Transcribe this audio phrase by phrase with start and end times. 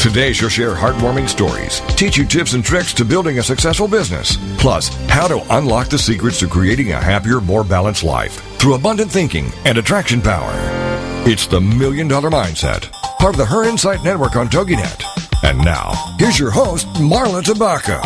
[0.00, 4.38] Today, she'll share heartwarming stories, teach you tips and tricks to building a successful business,
[4.56, 9.10] plus how to unlock the secrets to creating a happier, more balanced life through abundant
[9.10, 10.50] thinking and attraction power.
[11.26, 15.04] It's the Million Dollar Mindset, part of the Her Insight Network on TogiNet.
[15.44, 18.00] And now, here's your host, Marla Tabaka.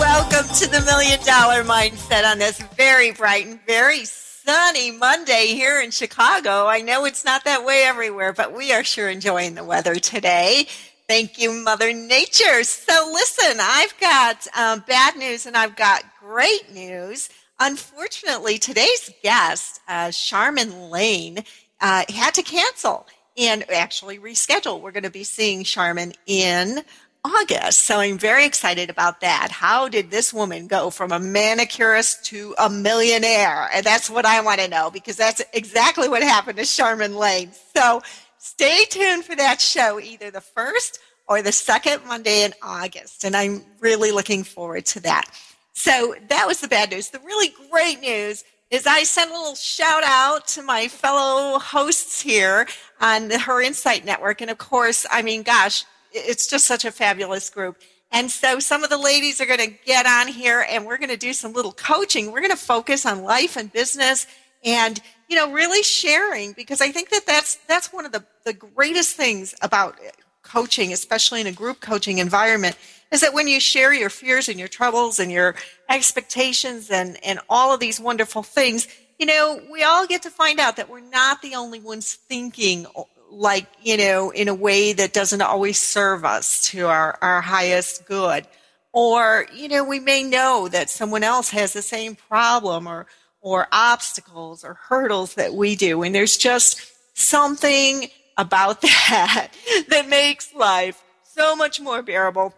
[0.00, 4.06] Welcome to the Million Dollar Mindset on this very bright and very
[4.44, 6.66] sunny Monday here in Chicago.
[6.66, 10.66] I know it's not that way everywhere, but we are sure enjoying the weather today.
[11.08, 12.62] Thank you, Mother Nature.
[12.64, 17.30] So, listen, I've got um, bad news and I've got great news.
[17.58, 21.38] Unfortunately, today's guest, uh, Charmin Lane,
[21.80, 23.06] uh, had to cancel
[23.38, 24.80] and actually reschedule.
[24.80, 26.84] We're going to be seeing Charmin in
[27.24, 27.80] August.
[27.86, 29.48] So I'm very excited about that.
[29.50, 33.70] How did this woman go from a manicurist to a millionaire?
[33.72, 37.50] And that's what I want to know because that's exactly what happened to Charmin Lane.
[37.74, 38.02] So
[38.38, 43.24] stay tuned for that show, either the first or the second Monday in August.
[43.24, 45.24] And I'm really looking forward to that.
[45.72, 47.08] So that was the bad news.
[47.08, 52.20] The really great news is I sent a little shout out to my fellow hosts
[52.20, 52.66] here
[53.00, 54.40] on the Her Insight Network.
[54.40, 55.84] And of course, I mean, gosh,
[56.14, 57.76] it's just such a fabulous group.
[58.12, 61.10] And so some of the ladies are going to get on here and we're going
[61.10, 62.30] to do some little coaching.
[62.30, 64.26] We're going to focus on life and business
[64.64, 68.52] and, you know, really sharing because I think that that's, that's one of the, the
[68.52, 69.98] greatest things about
[70.42, 72.76] coaching, especially in a group coaching environment,
[73.10, 75.56] is that when you share your fears and your troubles and your
[75.88, 78.86] expectations and, and all of these wonderful things,
[79.18, 82.86] you know, we all get to find out that we're not the only ones thinking
[83.34, 88.06] like, you know, in a way that doesn't always serve us to our, our highest
[88.06, 88.46] good.
[88.92, 93.06] Or, you know, we may know that someone else has the same problem or,
[93.40, 96.02] or obstacles or hurdles that we do.
[96.02, 99.48] And there's just something about that
[99.88, 102.54] that makes life so much more bearable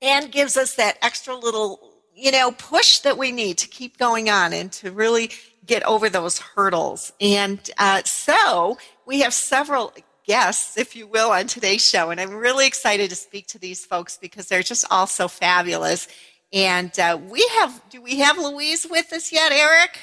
[0.00, 1.80] and gives us that extra little,
[2.14, 5.30] you know, push that we need to keep going on and to really
[5.66, 7.12] get over those hurdles.
[7.20, 9.92] And uh, so we have several
[10.26, 12.10] guests, if you will, on today's show.
[12.10, 16.06] And I'm really excited to speak to these folks because they're just all so fabulous.
[16.52, 19.98] And uh, we have, do we have Louise with us yet, Eric?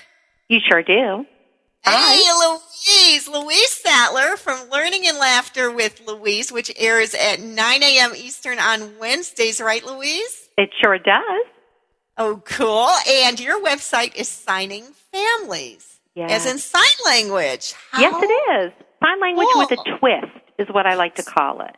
[0.50, 1.26] You sure do.
[1.84, 3.28] Hey, Louise.
[3.28, 8.14] Louise Sattler from Learning and Laughter with Louise, which airs at 9 a.m.
[8.16, 10.50] Eastern on Wednesdays, right, Louise?
[10.58, 11.46] It sure does.
[12.18, 12.90] Oh, cool.
[13.08, 16.00] And your website is Signing Families.
[16.16, 16.32] Yes.
[16.32, 17.74] As in sign language.
[17.92, 18.85] How yes, it is.
[19.04, 19.68] Sign language cool.
[19.70, 21.76] with a twist is what I like to call it.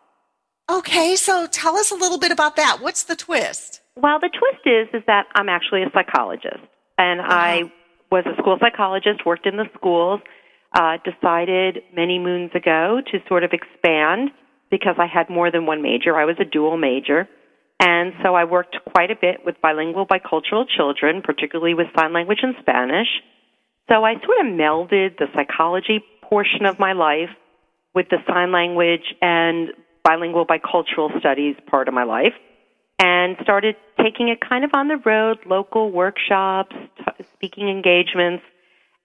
[0.69, 2.79] Okay, so tell us a little bit about that.
[2.81, 3.81] What's the twist?
[3.95, 6.59] Well, the twist is is that I'm actually a psychologist,
[6.97, 7.29] and uh-huh.
[7.29, 7.71] I
[8.11, 10.21] was a school psychologist, worked in the schools,
[10.73, 14.31] uh, decided many moons ago to sort of expand
[14.69, 16.17] because I had more than one major.
[16.17, 17.27] I was a dual major.
[17.79, 22.39] And so I worked quite a bit with bilingual, bicultural children, particularly with sign language
[22.41, 23.07] and Spanish.
[23.87, 27.29] So I sort of melded the psychology portion of my life
[27.93, 29.69] with the sign language and
[30.03, 32.33] bilingual bicultural studies part of my life
[32.99, 38.43] and started taking it kind of on the road, local workshops, t- speaking engagements.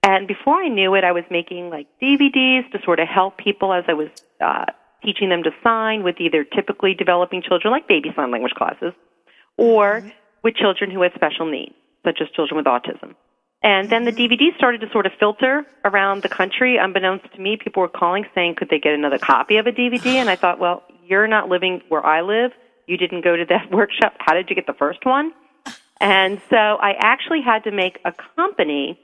[0.01, 3.73] And before I knew it, I was making like DVDs to sort of help people
[3.73, 4.09] as I was
[4.43, 4.65] uh,
[5.03, 8.93] teaching them to sign with either typically developing children, like baby sign language classes,
[9.57, 10.09] or mm-hmm.
[10.43, 13.15] with children who had special needs, such as children with autism.
[13.63, 16.77] And then the DVD started to sort of filter around the country.
[16.77, 20.15] Unbeknownst to me, people were calling saying, could they get another copy of a DVD?
[20.15, 22.51] And I thought, well, you're not living where I live.
[22.87, 24.15] You didn't go to that workshop.
[24.19, 25.31] How did you get the first one?
[26.01, 28.99] And so I actually had to make a company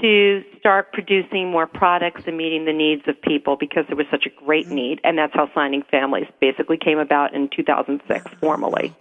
[0.00, 4.26] to start producing more products and meeting the needs of people because there was such
[4.26, 4.74] a great mm-hmm.
[4.74, 5.00] need.
[5.04, 8.94] And that's how Signing Families basically came about in 2006 formally.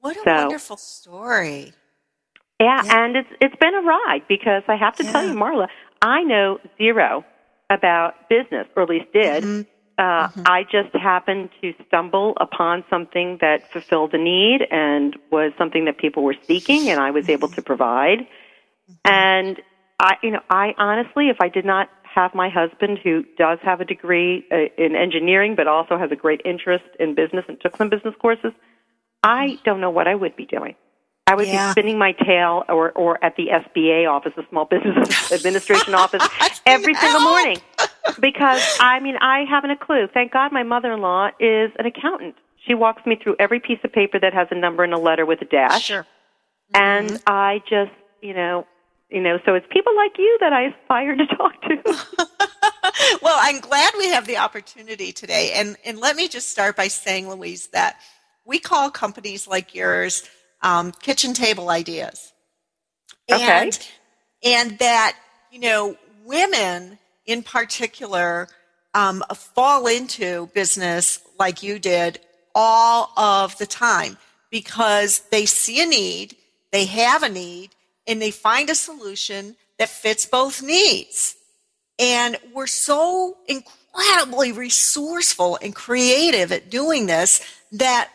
[0.00, 1.72] What a so, wonderful story.
[2.60, 5.12] Yeah, yeah, and it's it's been a ride because I have to yeah.
[5.12, 5.68] tell you, Marla,
[6.02, 7.24] I know zero
[7.70, 9.44] about business, or at least did.
[9.44, 9.70] Mm-hmm.
[9.98, 10.42] Uh, mm-hmm.
[10.46, 15.98] I just happened to stumble upon something that fulfilled a need and was something that
[15.98, 18.20] people were seeking, and I was able to provide.
[18.20, 18.92] Mm-hmm.
[19.04, 19.62] And
[19.98, 23.80] I, you know, I honestly, if I did not have my husband who does have
[23.80, 27.76] a degree uh, in engineering, but also has a great interest in business and took
[27.76, 28.52] some business courses,
[29.22, 30.74] I don't know what I would be doing.
[31.28, 31.68] I would yeah.
[31.68, 36.26] be spinning my tail or, or at the SBA office, the Small Business Administration office,
[36.64, 37.58] every single morning.
[38.18, 40.08] Because, I mean, I haven't a clue.
[40.12, 42.34] Thank God my mother in law is an accountant.
[42.66, 45.26] She walks me through every piece of paper that has a number and a letter
[45.26, 45.84] with a dash.
[45.84, 46.06] Sure.
[46.72, 47.22] And mm-hmm.
[47.26, 47.92] I just,
[48.22, 48.66] you know,
[49.10, 53.18] you know, so it's people like you that I aspire to talk to.
[53.22, 55.52] well, I'm glad we have the opportunity today.
[55.54, 57.98] And, and let me just start by saying, Louise, that
[58.46, 60.28] we call companies like yours
[60.62, 62.32] um, kitchen table ideas.
[63.30, 63.42] Okay.
[63.42, 63.88] And,
[64.42, 65.16] and that,
[65.50, 68.48] you know, women in particular
[68.94, 72.20] um, fall into business like you did
[72.54, 74.16] all of the time
[74.50, 76.36] because they see a need,
[76.72, 77.70] they have a need,
[78.06, 81.36] and they find a solution that fits both needs.
[81.98, 88.10] And we're so incredibly resourceful and creative at doing this that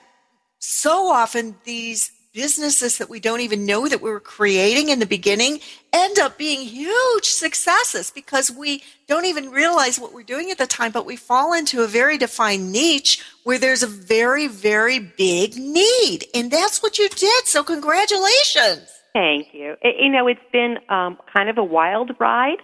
[0.60, 5.06] so often these businesses that we don't even know that we were creating in the
[5.06, 5.60] beginning
[5.94, 10.66] end up being huge successes because we don't even realize what we're doing at the
[10.66, 15.56] time, but we fall into a very defined niche where there's a very, very big
[15.56, 16.26] need.
[16.34, 17.46] And that's what you did.
[17.46, 18.90] So congratulations.
[19.14, 19.76] Thank you.
[19.82, 22.58] It, you know, it's been um, kind of a wild ride,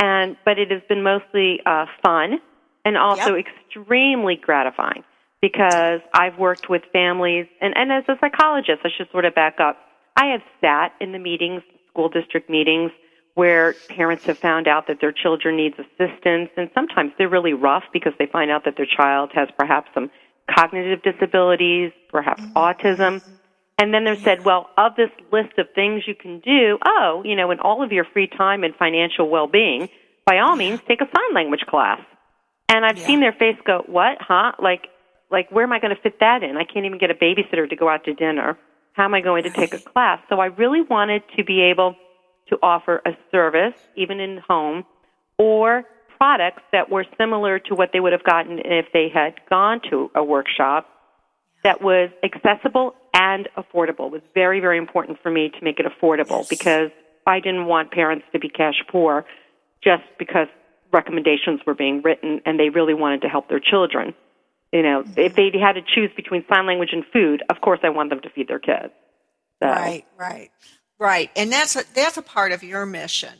[0.00, 2.38] and but it has been mostly uh, fun
[2.84, 3.46] and also yep.
[3.46, 5.02] extremely gratifying
[5.44, 9.60] because I've worked with families, and, and as a psychologist, I should sort of back
[9.60, 9.76] up.
[10.16, 11.60] I have sat in the meetings,
[11.90, 12.92] school district meetings,
[13.34, 17.84] where parents have found out that their children needs assistance, and sometimes they're really rough
[17.92, 20.10] because they find out that their child has perhaps some
[20.50, 22.56] cognitive disabilities, perhaps mm-hmm.
[22.56, 23.22] autism.
[23.76, 27.36] And then they're said, well, of this list of things you can do, oh, you
[27.36, 29.90] know, in all of your free time and financial well-being,
[30.24, 32.00] by all means, take a sign language class.
[32.70, 33.06] And I've yeah.
[33.06, 34.52] seen their face go, what, huh?
[34.58, 34.86] Like,
[35.30, 36.56] like where am I going to fit that in?
[36.56, 38.58] I can't even get a babysitter to go out to dinner.
[38.92, 40.20] How am I going to take a class?
[40.28, 41.96] So I really wanted to be able
[42.48, 44.84] to offer a service, even in home,
[45.38, 45.84] or
[46.18, 50.10] products that were similar to what they would have gotten if they had gone to
[50.14, 50.86] a workshop
[51.64, 54.06] that was accessible and affordable.
[54.06, 56.48] It was very, very important for me to make it affordable yes.
[56.48, 56.90] because
[57.26, 59.24] I didn't want parents to be cash poor
[59.82, 60.48] just because
[60.92, 64.14] recommendations were being written and they really wanted to help their children.
[64.74, 67.90] You know, if they had to choose between sign language and food, of course I
[67.90, 68.92] want them to feed their kids.
[69.62, 69.68] So.
[69.68, 70.50] Right, right,
[70.98, 71.30] right.
[71.36, 73.34] And that's a, that's a part of your mission.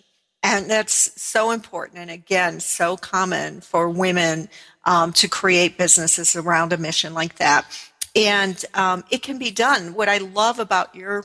[0.44, 1.98] And that's so important.
[1.98, 4.48] And again, so common for women
[4.84, 7.66] um, to create businesses around a mission like that.
[8.14, 9.94] And um, it can be done.
[9.94, 11.24] What I love about your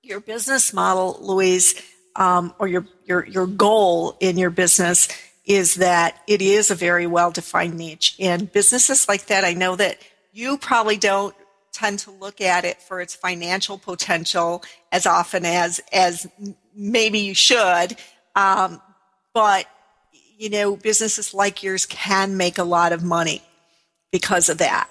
[0.00, 1.74] your business model, Louise,
[2.14, 5.08] um, or your, your your goal in your business
[5.44, 8.16] is that it is a very well defined niche.
[8.18, 9.98] And businesses like that, I know that
[10.32, 11.34] you probably don't
[11.72, 14.62] tend to look at it for its financial potential
[14.92, 16.26] as often as as
[16.74, 17.96] maybe you should.
[18.34, 18.80] Um,
[19.32, 19.66] but
[20.36, 23.42] you know, businesses like yours can make a lot of money
[24.10, 24.88] because of that.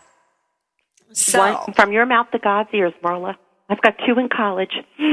[1.14, 3.36] So, One, from your mouth to God's ears, Marla.
[3.74, 4.70] I've got two in college.
[5.00, 5.10] then,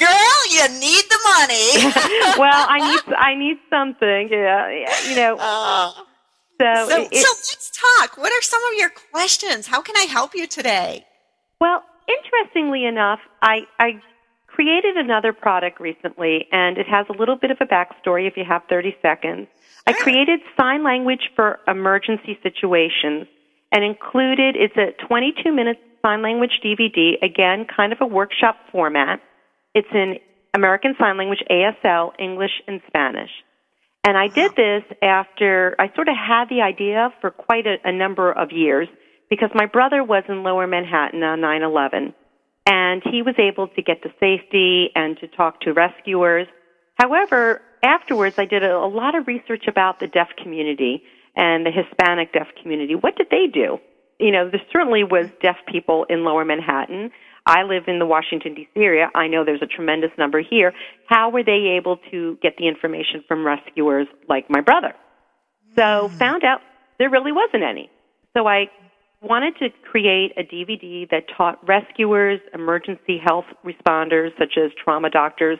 [0.00, 1.94] girl, you need the money.
[2.38, 4.28] well, I need I need something.
[4.32, 4.68] Yeah,
[5.08, 5.36] you know.
[5.38, 5.92] Uh,
[6.60, 8.18] so, so, it, so let's talk.
[8.18, 9.68] What are some of your questions?
[9.68, 11.06] How can I help you today?
[11.60, 14.00] Well, interestingly enough, I, I
[14.48, 18.26] created another product recently, and it has a little bit of a backstory.
[18.26, 19.46] If you have thirty seconds.
[19.86, 23.28] I created sign language for emergency situations
[23.70, 29.20] and included it's a 22 minute sign language DVD, again, kind of a workshop format.
[29.74, 30.16] It's in
[30.54, 33.30] American Sign Language, ASL, English, and Spanish.
[34.06, 37.92] And I did this after I sort of had the idea for quite a, a
[37.92, 38.86] number of years
[39.30, 42.14] because my brother was in lower Manhattan on 9 11.
[42.66, 46.46] And he was able to get to safety and to talk to rescuers.
[46.96, 51.02] However, afterwards, I did a, a lot of research about the deaf community
[51.34, 52.94] and the Hispanic deaf community.
[52.94, 53.78] What did they do?
[54.18, 57.10] You know, there certainly was deaf people in lower Manhattan.
[57.46, 58.80] I live in the Washington, D.C.
[58.80, 59.10] area.
[59.14, 60.72] I know there's a tremendous number here.
[61.08, 64.94] How were they able to get the information from rescuers like my brother?
[65.76, 66.10] So mm.
[66.12, 66.60] found out
[66.98, 67.90] there really wasn't any.
[68.34, 68.70] So I
[69.20, 75.58] wanted to create a DVD that taught rescuers, emergency health responders, such as trauma doctors,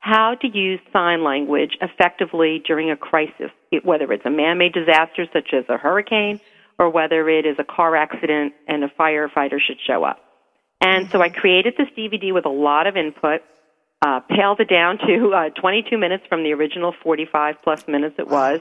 [0.00, 3.50] how to use sign language effectively during a crisis,
[3.84, 6.40] whether it's a man made disaster such as a hurricane
[6.82, 10.18] or whether it is a car accident and a firefighter should show up.
[10.80, 13.42] And so I created this DVD with a lot of input,
[14.04, 18.26] uh, paled it down to uh, 22 minutes from the original 45 plus minutes it
[18.26, 18.58] was,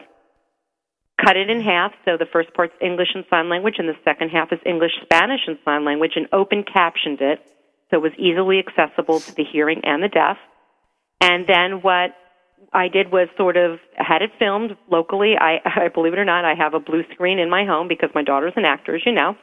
[1.20, 1.94] cut it in half.
[2.06, 5.42] So the first part's English and sign language, and the second half is English, Spanish,
[5.48, 7.40] and sign language, and open captioned it
[7.90, 10.38] so it was easily accessible to the hearing and the deaf.
[11.20, 12.12] And then what
[12.74, 15.36] I did was sort of had it filmed locally.
[15.40, 18.10] I, I believe it or not, I have a blue screen in my home because
[18.16, 19.36] my daughter's an actor, as you know.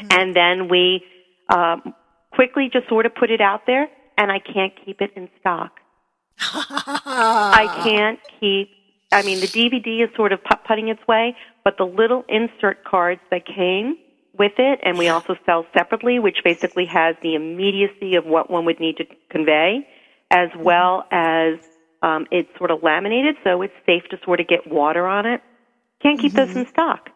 [0.00, 0.06] Mm-hmm.
[0.10, 1.04] And then we
[1.48, 1.94] um,
[2.32, 5.80] quickly just sort of put it out there, and I can't keep it in stock.
[6.38, 8.70] I can't keep
[9.12, 12.84] I mean, the DVD is sort of putt putting its way, but the little insert
[12.84, 13.96] cards that came
[14.36, 18.64] with it, and we also sell separately, which basically has the immediacy of what one
[18.64, 19.86] would need to convey,
[20.30, 20.62] as mm-hmm.
[20.64, 21.54] well as
[22.06, 25.40] um, it's sort of laminated, so it's safe to sort of get water on it.
[26.00, 26.46] Can't keep mm-hmm.
[26.46, 27.10] those in stock.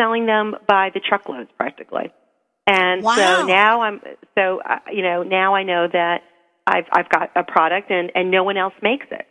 [0.00, 2.12] Selling them by the truckloads practically.
[2.66, 3.14] And wow.
[3.16, 4.00] so now I'm
[4.36, 6.22] so uh, you know now I know that
[6.66, 9.26] I've I've got a product and and no one else makes it.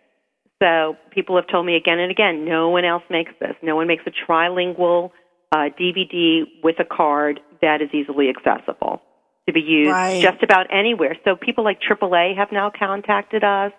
[0.62, 3.56] So people have told me again and again, no one else makes this.
[3.62, 5.12] No one makes a trilingual
[5.51, 9.01] uh, DVD with a card that is easily accessible
[9.48, 10.22] to be used right.
[10.22, 11.15] just about anywhere.
[11.25, 13.72] So people like AAA have now contacted us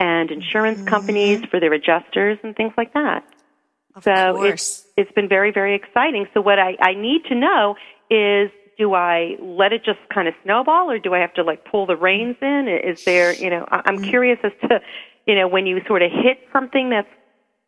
[0.00, 0.88] and insurance mm-hmm.
[0.88, 3.24] companies for their adjusters and things like that.
[3.94, 4.52] Of so course.
[4.52, 6.26] it's it's been very very exciting.
[6.34, 7.76] So what I I need to know
[8.10, 11.64] is do I let it just kind of snowball or do I have to like
[11.64, 12.68] pull the reins in?
[12.68, 14.04] Is there, you know, I'm mm-hmm.
[14.04, 14.80] curious as to
[15.26, 17.08] you know, when you sort of hit something that's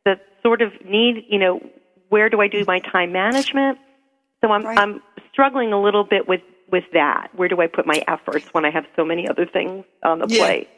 [0.07, 1.61] that sort of need, you know,
[2.09, 3.79] where do I do my time management?
[4.41, 4.79] So I'm right.
[4.79, 6.41] I'm struggling a little bit with
[6.73, 7.29] with that.
[7.37, 10.27] Where do I put my efforts when I have so many other things on the
[10.29, 10.45] yeah.
[10.45, 10.69] plate?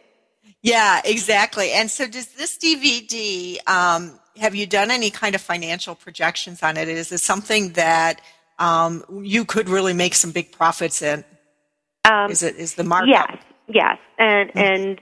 [0.62, 1.72] Yeah, exactly.
[1.72, 3.58] And so, does this DVD?
[3.68, 6.88] Um, have you done any kind of financial projections on it?
[6.88, 8.20] Is it something that
[8.58, 11.24] um, you could really make some big profits in?
[12.04, 13.10] Um, is it is the market?
[13.10, 14.58] Yes, yes, and mm-hmm.
[14.58, 15.00] and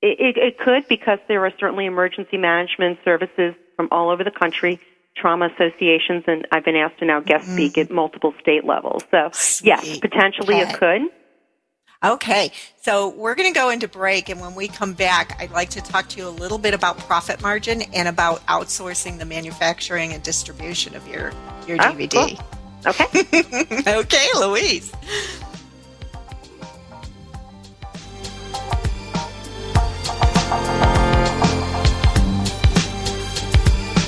[0.00, 4.80] it, it, could because there are certainly emergency management services from all over the country,
[5.16, 7.54] trauma associations, and I've been asked to now guest mm-hmm.
[7.54, 9.02] speak at multiple state levels.
[9.10, 9.66] So, Sweet.
[9.66, 10.70] yes, potentially okay.
[10.70, 11.02] it could.
[12.04, 15.70] Okay, so we're going to go into break, and when we come back, I'd like
[15.70, 20.12] to talk to you a little bit about profit margin and about outsourcing the manufacturing
[20.12, 21.32] and distribution of your
[21.66, 22.38] your ah, oh, DVD.
[22.84, 22.92] Cool.
[22.92, 23.96] Okay.
[23.98, 24.92] okay, Louise.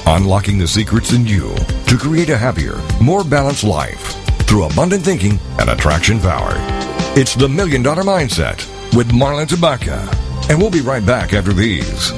[0.06, 1.52] Unlocking the secrets in you
[1.88, 4.14] to create a happier, more balanced life
[4.46, 6.79] through abundant thinking and attraction power.
[7.16, 8.58] It's the Million Dollar Mindset
[8.96, 10.08] with Marla Tabaka.
[10.48, 12.12] And we'll be right back after these.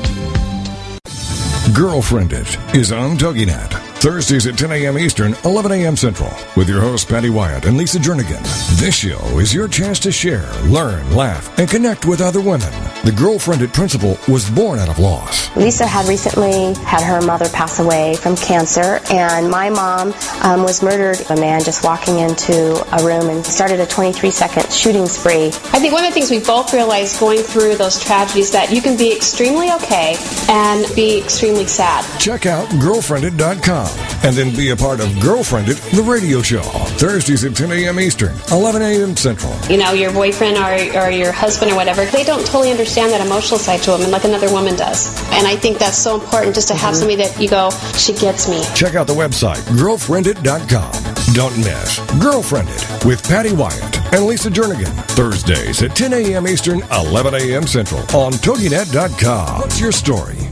[1.75, 3.73] Girlfriended is on TogiNet
[4.03, 4.99] Thursdays at 10 a.m.
[4.99, 5.97] Eastern, 11 a.m.
[5.97, 8.43] Central, with your hosts Patty Wyatt and Lisa Jernigan.
[8.79, 12.92] This show is your chance to share, learn, laugh, and connect with other women.
[13.05, 15.51] The Girlfriended Principle was born out of loss.
[15.57, 20.85] Lisa had recently had her mother pass away from cancer, and my mom um, was
[20.85, 21.19] murdered.
[21.29, 25.47] By a man just walking into a room and started a 23 second shooting spree.
[25.47, 28.81] I think one of the things we both realized going through those tragedies that you
[28.81, 30.15] can be extremely okay
[30.49, 32.05] and be extremely sad.
[32.21, 33.89] Check out girlfriended.com
[34.23, 36.63] and then be a part of Girlfriended, the radio show.
[37.03, 37.99] Thursdays at 10 a.m.
[37.99, 39.17] Eastern, 11 a.m.
[39.17, 39.53] Central.
[39.69, 43.25] You know, your boyfriend or, or your husband or whatever, they don't totally understand that
[43.25, 45.09] emotional side to a woman like another woman does.
[45.33, 46.99] And I think that's so important just to have mm-hmm.
[46.99, 48.63] somebody that you go, she gets me.
[48.75, 51.13] Check out the website, girlfriended.com.
[51.35, 54.93] Don't miss Girlfriended with Patty Wyatt and Lisa Jernigan.
[55.13, 56.47] Thursdays at 10 a.m.
[56.47, 57.67] Eastern, 11 a.m.
[57.67, 59.61] Central on TogiNet.com.
[59.61, 60.42] What's your story?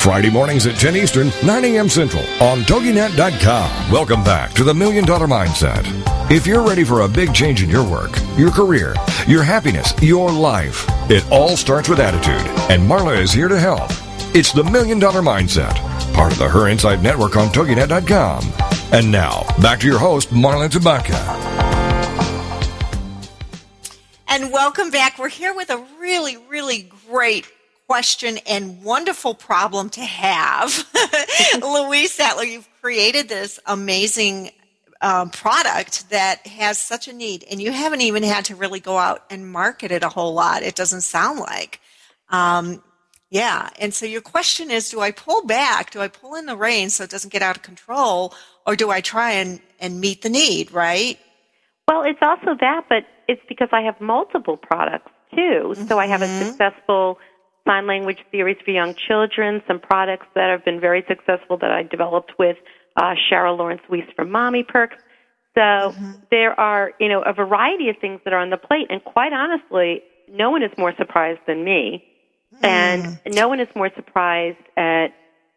[0.00, 1.86] Friday mornings at 10 Eastern, 9 a.m.
[1.86, 3.92] Central on TogiNet.com.
[3.92, 5.84] Welcome back to the Million Dollar Mindset.
[6.30, 8.94] If you're ready for a big change in your work, your career,
[9.28, 13.90] your happiness, your life, it all starts with attitude, and Marla is here to help.
[14.34, 15.74] It's the Million Dollar Mindset,
[16.14, 18.42] part of the Her Insight Network on TogiNet.com.
[18.92, 21.20] And now, back to your host, Marla Tabaka.
[24.28, 25.18] And welcome back.
[25.18, 27.46] We're here with a really, really great
[27.90, 30.88] question and wonderful problem to have.
[31.60, 34.52] Louise Sattler, you've created this amazing
[35.00, 38.96] um, product that has such a need, and you haven't even had to really go
[38.96, 40.62] out and market it a whole lot.
[40.62, 41.80] It doesn't sound like.
[42.28, 42.80] Um,
[43.28, 45.90] yeah, and so your question is do I pull back?
[45.90, 48.34] Do I pull in the reins so it doesn't get out of control?
[48.68, 51.18] Or do I try and, and meet the need, right?
[51.88, 55.72] Well, it's also that, but it's because I have multiple products too.
[55.74, 55.88] Mm-hmm.
[55.88, 56.50] So I have a mm-hmm.
[56.50, 57.18] successful
[57.66, 61.82] sign language series for young children, some products that have been very successful that I
[61.82, 62.56] developed with
[62.96, 64.96] uh, Cheryl Lawrence Weiss from Mommy Perks.
[65.54, 66.12] So mm-hmm.
[66.30, 69.32] there are, you know, a variety of things that are on the plate, and quite
[69.32, 72.04] honestly, no one is more surprised than me,
[72.54, 72.58] mm.
[72.62, 75.08] and no one is more surprised at.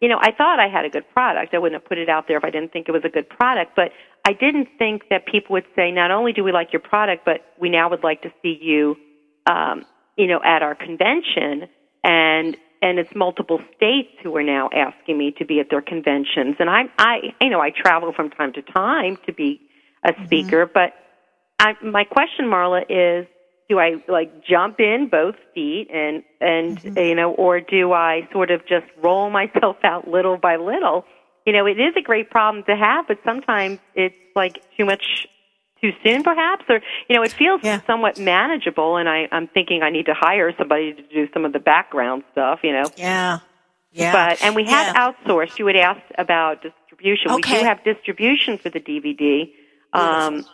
[0.01, 1.53] You know, I thought I had a good product.
[1.53, 3.29] I wouldn't have put it out there if I didn't think it was a good
[3.29, 3.71] product.
[3.73, 3.91] But
[4.25, 7.39] I didn't think that people would say, not only do we like your product, but
[7.57, 8.97] we now would like to see you,
[9.45, 9.85] um,
[10.17, 11.69] you know, at our convention.
[12.03, 16.57] And and it's multiple states who are now asking me to be at their conventions.
[16.59, 19.61] And I, I, you know, I travel from time to time to be
[20.03, 20.25] a mm-hmm.
[20.25, 20.65] speaker.
[20.65, 20.73] Mm-hmm.
[20.73, 20.93] But
[21.59, 23.25] I, my question, Marla, is:
[23.69, 26.97] Do I like jump in both feet and and mm-hmm.
[26.97, 31.05] you know, or do I sort of just roll myself out little by little?
[31.45, 35.27] You know, it is a great problem to have, but sometimes it's like too much
[35.83, 37.81] too soon, perhaps, or you know, it feels yeah.
[37.85, 38.97] somewhat manageable.
[38.97, 42.23] And I, I'm thinking I need to hire somebody to do some of the background
[42.31, 42.59] stuff.
[42.63, 42.89] You know.
[42.95, 43.39] Yeah.
[43.91, 44.11] Yeah.
[44.11, 45.11] But and we have yeah.
[45.11, 45.59] outsourced.
[45.59, 47.31] You had asked about distribution.
[47.31, 47.53] Okay.
[47.53, 49.51] We do have distribution for the DVD
[49.93, 50.45] um,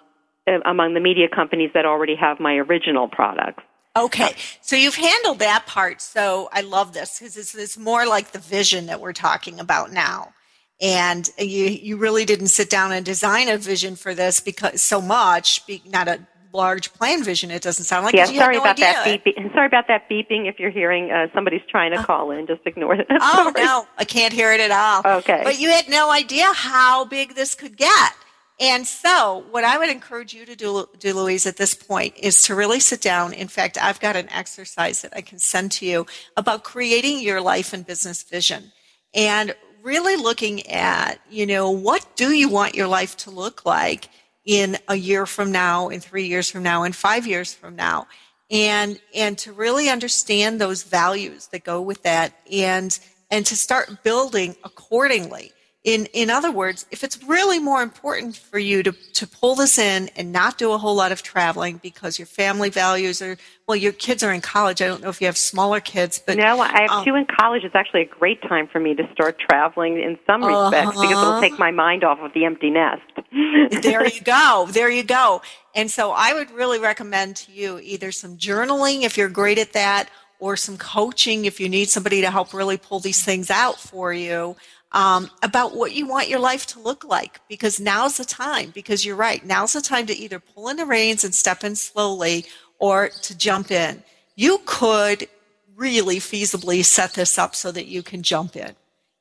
[0.45, 0.61] yes.
[0.65, 3.63] among the media companies that already have my original products.
[3.95, 5.99] Okay, so you've handled that part.
[5.99, 9.91] So I love this because it's, it's more like the vision that we're talking about
[9.91, 10.33] now
[10.81, 15.01] and you you really didn't sit down and design a vision for this because so
[15.01, 16.19] much be, not a
[16.51, 18.85] large plan vision it doesn't sound like yeah sorry no about idea.
[18.85, 22.31] that beeping sorry about that beeping if you're hearing uh, somebody's trying to uh, call
[22.31, 25.69] in just ignore it oh no i can't hear it at all okay but you
[25.69, 28.13] had no idea how big this could get
[28.61, 32.41] and so, what I would encourage you to do, do, Louise, at this point is
[32.41, 33.31] to really sit down.
[33.31, 37.39] In fact, I've got an exercise that I can send to you about creating your
[37.39, 38.73] life and business vision.
[39.13, 44.09] And really looking at, you know, what do you want your life to look like
[44.45, 48.07] in a year from now, in three years from now, in five years from now?
[48.51, 52.97] And, and to really understand those values that go with that and,
[53.29, 55.51] and to start building accordingly
[55.85, 59.77] in in other words if it's really more important for you to to pull this
[59.77, 63.77] in and not do a whole lot of traveling because your family values are well
[63.77, 64.81] your kids are in college.
[64.81, 67.25] I don't know if you have smaller kids but no i have um, two in
[67.25, 67.63] college.
[67.63, 70.69] It's actually a great time for me to start traveling in some uh-huh.
[70.69, 73.01] respects because it'll take my mind off of the empty nest.
[73.81, 74.67] There you go.
[74.69, 75.41] There you go.
[75.75, 79.71] And so i would really recommend to you either some journaling if you're great at
[79.73, 83.79] that or some coaching if you need somebody to help really pull these things out
[83.79, 84.55] for you
[84.91, 89.05] um, about what you want your life to look like because now's the time because
[89.05, 92.45] you're right now's the time to either pull in the reins and step in slowly
[92.79, 94.01] or to jump in.
[94.35, 95.27] You could
[95.75, 98.75] really feasibly set this up so that you can jump in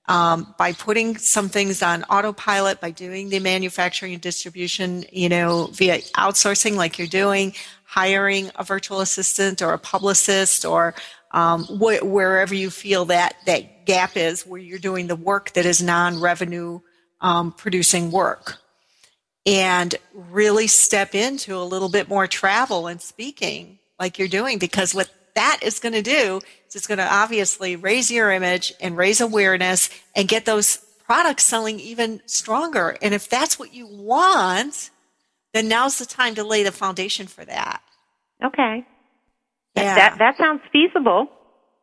[0.09, 5.69] um, by putting some things on autopilot by doing the manufacturing and distribution you know
[5.73, 7.53] via outsourcing like you're doing
[7.85, 10.95] hiring a virtual assistant or a publicist or
[11.31, 15.65] um, wh- wherever you feel that that gap is where you're doing the work that
[15.65, 16.79] is non-revenue
[17.23, 18.59] um, producing work
[19.47, 24.95] and really step into a little bit more travel and speaking like you're doing because
[24.95, 28.95] what that is going to do is it's going to obviously raise your image and
[28.95, 34.91] raise awareness and get those products selling even stronger and if that's what you want
[35.55, 37.81] then now's the time to lay the foundation for that
[38.45, 38.87] okay
[39.79, 39.95] yeah.
[39.95, 41.29] That that sounds feasible.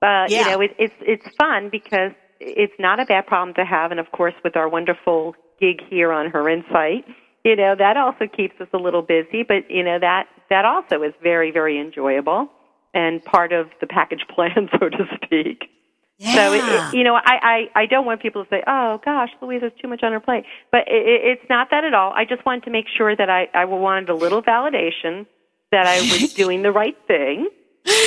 [0.01, 0.39] Uh, yeah.
[0.39, 3.91] You know, it, it's it's fun because it's not a bad problem to have.
[3.91, 7.05] And of course, with our wonderful gig here on Her Insight,
[7.43, 9.43] you know, that also keeps us a little busy.
[9.43, 12.49] But, you know, that, that also is very, very enjoyable
[12.93, 15.69] and part of the package plan, so to speak.
[16.17, 16.33] Yeah.
[16.33, 19.29] So, it, it, you know, I, I, I don't want people to say, oh, gosh,
[19.41, 20.45] Louise has too much on her plate.
[20.71, 22.13] But it, it, it's not that at all.
[22.13, 25.25] I just wanted to make sure that I, I wanted a little validation
[25.71, 27.49] that I was doing the right thing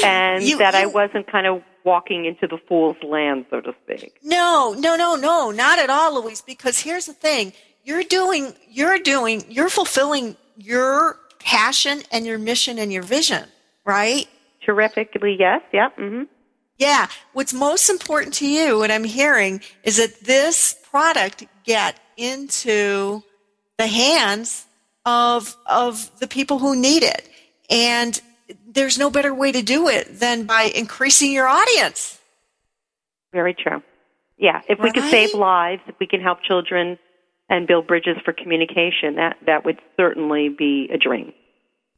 [0.05, 4.19] and You- that I wasn't kind of walking into the fool's land, so to speak.
[4.23, 6.41] No, no, no, no, not at all, Louise.
[6.43, 7.53] Because here's the thing:
[7.85, 13.45] you're doing, you're doing, you're fulfilling your passion and your mission and your vision,
[13.85, 14.27] right?
[14.65, 15.89] Terrifically, yes, yeah.
[15.99, 16.25] mm-hmm.
[16.77, 17.07] Yeah.
[17.33, 23.23] What's most important to you, what I'm hearing, is that this product get into
[23.79, 24.67] the hands
[25.07, 27.29] of of the people who need it,
[27.71, 28.21] and
[28.67, 32.21] there's no better way to do it than by increasing your audience.
[33.33, 33.83] Very true.
[34.39, 36.99] Yeah, if we could save lives, if we can help children
[37.51, 41.33] and build bridges for communication, that, that would certainly be a dream.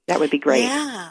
[0.06, 0.62] That would be great.
[0.62, 1.10] Yeah.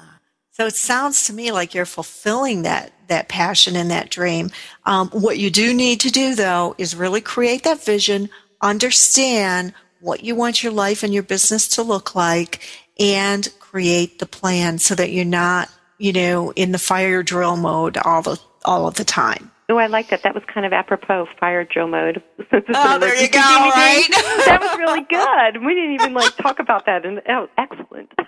[0.52, 4.52] So it sounds to me like you're fulfilling that that passion and that dream.
[4.86, 8.30] Um, what you do need to do though is really create that vision,
[8.62, 12.62] understand what you want your life and your business to look like,
[13.00, 17.98] and create the plan so that you're not, you know, in the fire drill mode
[17.98, 19.52] all the all of the time.
[19.70, 20.24] Oh, I like that.
[20.24, 22.24] That was kind of apropos, fire drill mode.
[22.52, 24.06] Oh, there you go, right?
[24.10, 25.64] that was really good.
[25.66, 28.12] We didn't even like talk about that, and that was excellent.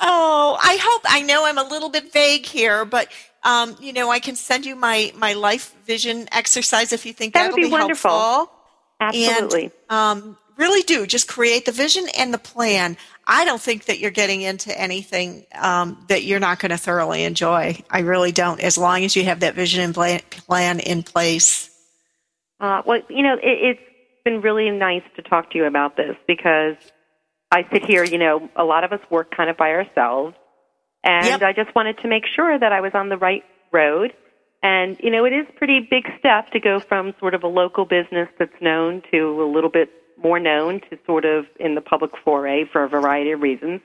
[0.00, 3.08] Oh, I hope I know I'm a little bit vague here, but
[3.42, 7.34] um, you know, I can send you my my life vision exercise if you think
[7.34, 8.10] That would be be wonderful.
[8.10, 8.54] helpful.
[9.00, 9.64] Absolutely.
[9.88, 12.96] And, um, really do just create the vision and the plan.
[13.26, 17.24] I don't think that you're getting into anything um, that you're not going to thoroughly
[17.24, 17.78] enjoy.
[17.90, 18.60] I really don't.
[18.60, 21.70] As long as you have that vision and plan, in place.
[22.60, 23.80] Uh, well, you know, it, it's
[24.24, 26.76] been really nice to talk to you about this because
[27.50, 30.34] I sit here, you know, a lot of us work kind of by ourselves,
[31.02, 31.42] and Yep.
[31.42, 34.12] I just wanted to make sure that I was on the right road.
[34.62, 37.84] And, you know, it is pretty big step to go from sort of a local
[37.84, 42.12] business that's known to a little bit more known to sort of in the public
[42.24, 43.80] foray for a variety of reasons.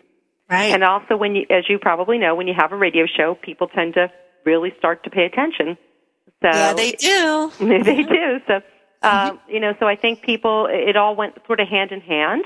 [0.49, 0.73] Right.
[0.73, 3.67] And also, when you, as you probably know, when you have a radio show, people
[3.67, 4.11] tend to
[4.45, 5.77] really start to pay attention.
[6.41, 7.51] So yeah, they do.
[7.59, 8.39] they do.
[8.47, 8.61] So,
[9.03, 12.45] uh, you know, so I think people, it all went sort of hand in hand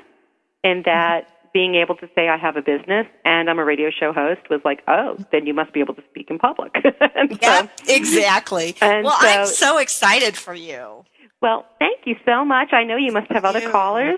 [0.63, 4.11] in that being able to say I have a business and I'm a radio show
[4.11, 6.71] host was like, oh, then you must be able to speak in public.
[7.15, 8.75] and so, exactly.
[8.81, 11.05] Well, I'm so- so excited for you.
[11.43, 12.73] Well, thank you so much.
[12.73, 14.17] I know you must have other callers.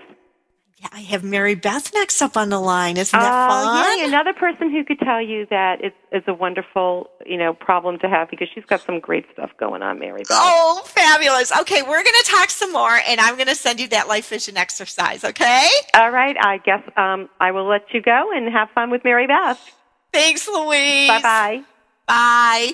[0.78, 2.98] Yeah, I have Mary Beth next up on the line.
[2.98, 3.98] Isn't that Uh, fun?
[3.98, 7.98] yeah, another person who could tell you that it's, it's a wonderful, you know, problem
[8.00, 10.28] to have because she's got some great stuff going on, Mary Beth.
[10.38, 11.50] Oh, fabulous.
[11.60, 14.28] Okay, we're going to talk some more, and I'm going to send you that life
[14.28, 15.66] vision exercise, okay?
[15.94, 19.26] All right, I guess um, I will let you go and have fun with Mary
[19.26, 19.58] Beth.
[20.12, 21.08] Thanks, Louise.
[21.08, 21.62] Bye
[22.06, 22.72] bye.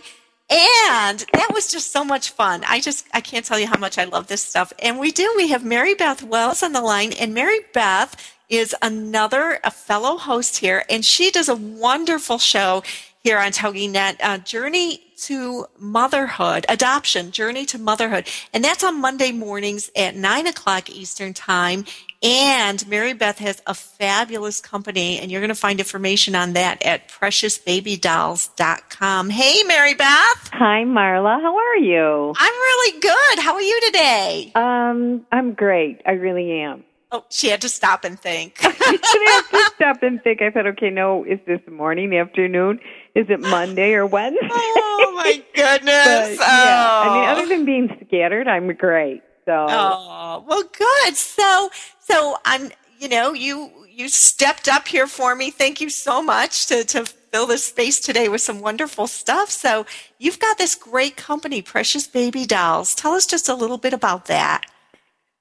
[0.52, 2.62] And that was just so much fun.
[2.68, 4.70] I just I can't tell you how much I love this stuff.
[4.80, 5.32] And we do.
[5.34, 8.14] We have Mary Beth Wells on the line, and Mary Beth
[8.50, 12.82] is another a fellow host here, and she does a wonderful show
[13.24, 19.32] here on TogiNet, uh, Journey to Motherhood, Adoption, Journey to Motherhood, and that's on Monday
[19.32, 21.86] mornings at nine o'clock Eastern Time.
[22.22, 26.80] And Mary Beth has a fabulous company, and you're going to find information on that
[26.84, 29.30] at preciousbabydolls.com.
[29.30, 30.50] Hey, Mary Beth.
[30.52, 31.40] Hi, Marla.
[31.42, 32.32] How are you?
[32.36, 33.38] I'm really good.
[33.40, 34.52] How are you today?
[34.54, 36.00] Um, I'm great.
[36.06, 36.84] I really am.
[37.14, 38.56] Oh, she had to stop and think.
[38.62, 40.40] I have to stop and think.
[40.40, 42.78] I thought, okay, no, is this morning, afternoon?
[43.14, 44.48] Is it Monday or Wednesday?
[44.50, 46.38] oh my goodness.
[46.38, 47.32] But, yeah, I mean, Oh.
[47.32, 49.20] other than being scattered, I'm great.
[49.44, 51.16] So, Oh, well, good.
[51.16, 55.50] So, so I'm, you know, you you stepped up here for me.
[55.50, 59.50] Thank you so much to to fill this space today with some wonderful stuff.
[59.50, 59.86] So,
[60.18, 62.94] you've got this great company, Precious Baby Dolls.
[62.94, 64.62] Tell us just a little bit about that.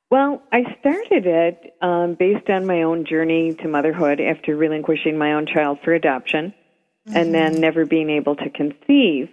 [0.09, 5.33] well, I started it um, based on my own journey to motherhood after relinquishing my
[5.33, 6.53] own child for adoption
[7.13, 9.29] and then never being able to conceive.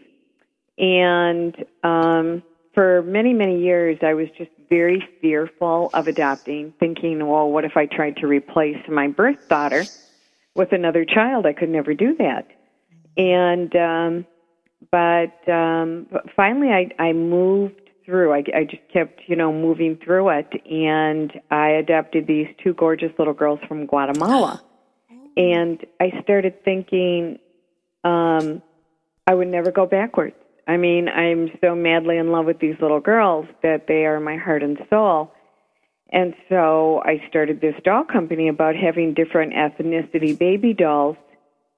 [0.79, 2.43] And um,
[2.75, 7.77] for many, many years, I was just very fearful of adopting, thinking, well, what if
[7.77, 9.85] I tried to replace my birth daughter
[10.55, 11.47] with another child?
[11.47, 12.47] I could never do that.
[13.17, 14.27] And, um,
[14.91, 18.33] but, um, but finally, I, I moved through.
[18.33, 23.13] I, I just kept, you know, moving through it, and I adopted these two gorgeous
[23.19, 24.63] little girls from Guatemala.
[25.37, 27.39] And I started thinking,
[28.03, 28.61] um,
[29.25, 30.35] I would never go backwards.
[30.69, 34.37] I mean, I'm so madly in love with these little girls that they are my
[34.37, 35.33] heart and soul.
[36.13, 41.17] And so I started this doll company about having different ethnicity baby dolls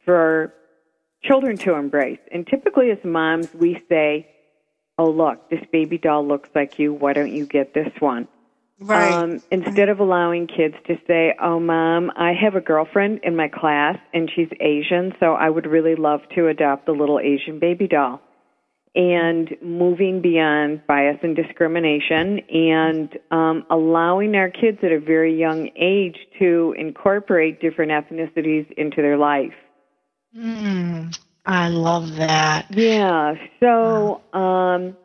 [0.05, 0.53] for
[1.23, 2.19] children to embrace.
[2.33, 4.29] And typically, as moms, we say,
[4.99, 6.93] Oh, look, this baby doll looks like you.
[6.93, 8.29] Why don't you get this one?
[8.79, 9.15] Right.
[9.15, 13.49] Um, instead of allowing kids to say, "Oh, mom, I have a girlfriend in my
[13.49, 17.89] class and she's Asian, so I would really love to adopt a little Asian baby
[17.89, 18.21] doll."
[18.93, 25.71] And moving beyond bias and discrimination, and um, allowing our kids at a very young
[25.77, 29.55] age to incorporate different ethnicities into their life.
[30.37, 32.67] Mm, I love that.
[32.71, 33.35] Yeah.
[33.61, 34.97] So, um,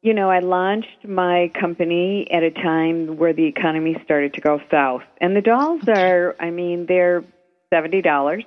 [0.00, 4.60] you know, I launched my company at a time where the economy started to go
[4.70, 7.22] south, and the dolls are, I mean, they're
[7.68, 8.44] seventy dollars,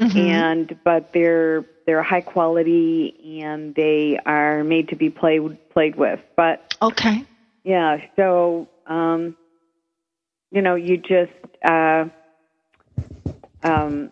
[0.00, 0.18] Mm-hmm.
[0.18, 6.20] and but they're they're high quality and they are made to be played played with.
[6.36, 7.24] But Okay.
[7.64, 9.36] yeah, so um,
[10.50, 11.32] you know, you just
[11.64, 12.06] uh,
[13.62, 14.10] um,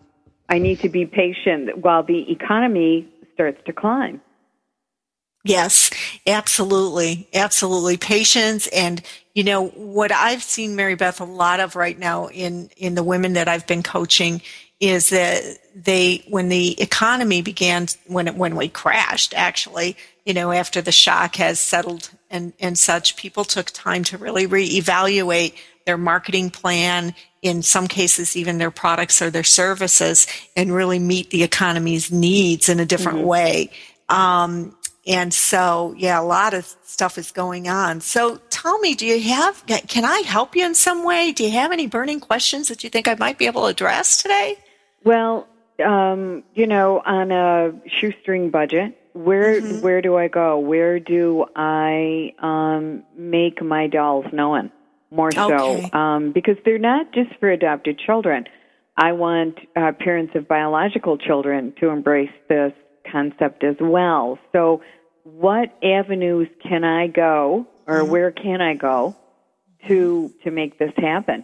[0.49, 4.21] I need to be patient while the economy starts to climb.
[5.43, 5.89] Yes,
[6.27, 7.27] absolutely.
[7.33, 7.97] Absolutely.
[7.97, 9.01] Patience and
[9.33, 13.03] you know what I've seen Mary Beth a lot of right now in in the
[13.03, 14.41] women that I've been coaching
[14.81, 15.43] is that
[15.75, 20.91] they when the economy began when it, when we crashed actually, you know, after the
[20.91, 25.53] shock has settled and and such, people took time to really reevaluate
[25.85, 31.29] their marketing plan, in some cases even their products or their services and really meet
[31.29, 33.71] the economy's needs in a different way.
[34.09, 34.75] Um,
[35.07, 38.01] and so, yeah, a lot of stuff is going on.
[38.01, 41.31] So tell me, do you have, can I help you in some way?
[41.31, 44.21] Do you have any burning questions that you think I might be able to address
[44.21, 44.57] today?
[45.03, 45.47] Well,
[45.83, 49.81] um, you know, on a shoestring budget, where Mm-hmm.
[49.81, 50.59] where do I go?
[50.59, 54.71] Where do I um, make my dolls known?
[55.09, 55.89] More Okay.
[55.91, 58.45] so, um, because they're not just for adopted children.
[58.95, 62.71] I want uh, parents of biological children to embrace this
[63.11, 64.37] concept as well.
[64.53, 64.81] So,
[65.23, 68.11] what avenues can I go, or Mm-hmm.
[68.11, 69.15] where can I go
[69.87, 71.43] to to make this happen?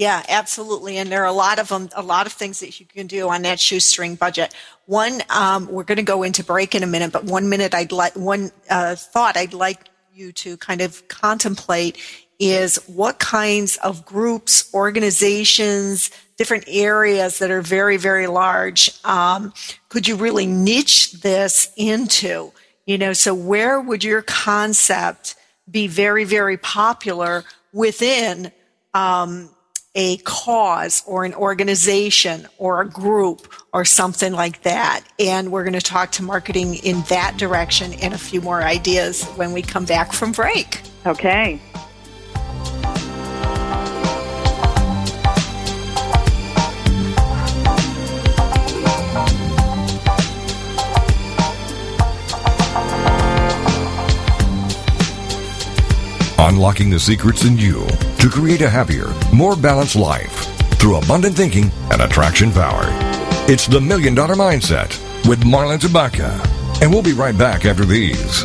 [0.00, 0.96] Yeah, absolutely.
[0.96, 3.28] And there are a lot of them, a lot of things that you can do
[3.28, 4.54] on that shoestring budget.
[4.86, 7.92] One, um, we're going to go into break in a minute, but one minute I'd
[7.92, 11.98] like, one uh, thought I'd like you to kind of contemplate
[12.38, 19.52] is what kinds of groups, organizations, different areas that are very, very large, um,
[19.90, 22.50] could you really niche this into?
[22.86, 25.36] You know, so where would your concept
[25.70, 28.50] be very, very popular within
[28.94, 29.50] um,
[29.94, 35.02] a cause or an organization or a group or something like that.
[35.18, 39.24] And we're going to talk to marketing in that direction and a few more ideas
[39.30, 40.82] when we come back from break.
[41.06, 41.60] Okay.
[56.42, 57.86] Unlocking the secrets in you
[58.18, 60.46] to create a happier, more balanced life
[60.78, 62.84] through abundant thinking and attraction power.
[63.46, 64.88] It's the Million Dollar Mindset
[65.28, 66.32] with Marla Tabaka.
[66.80, 68.44] And we'll be right back after these.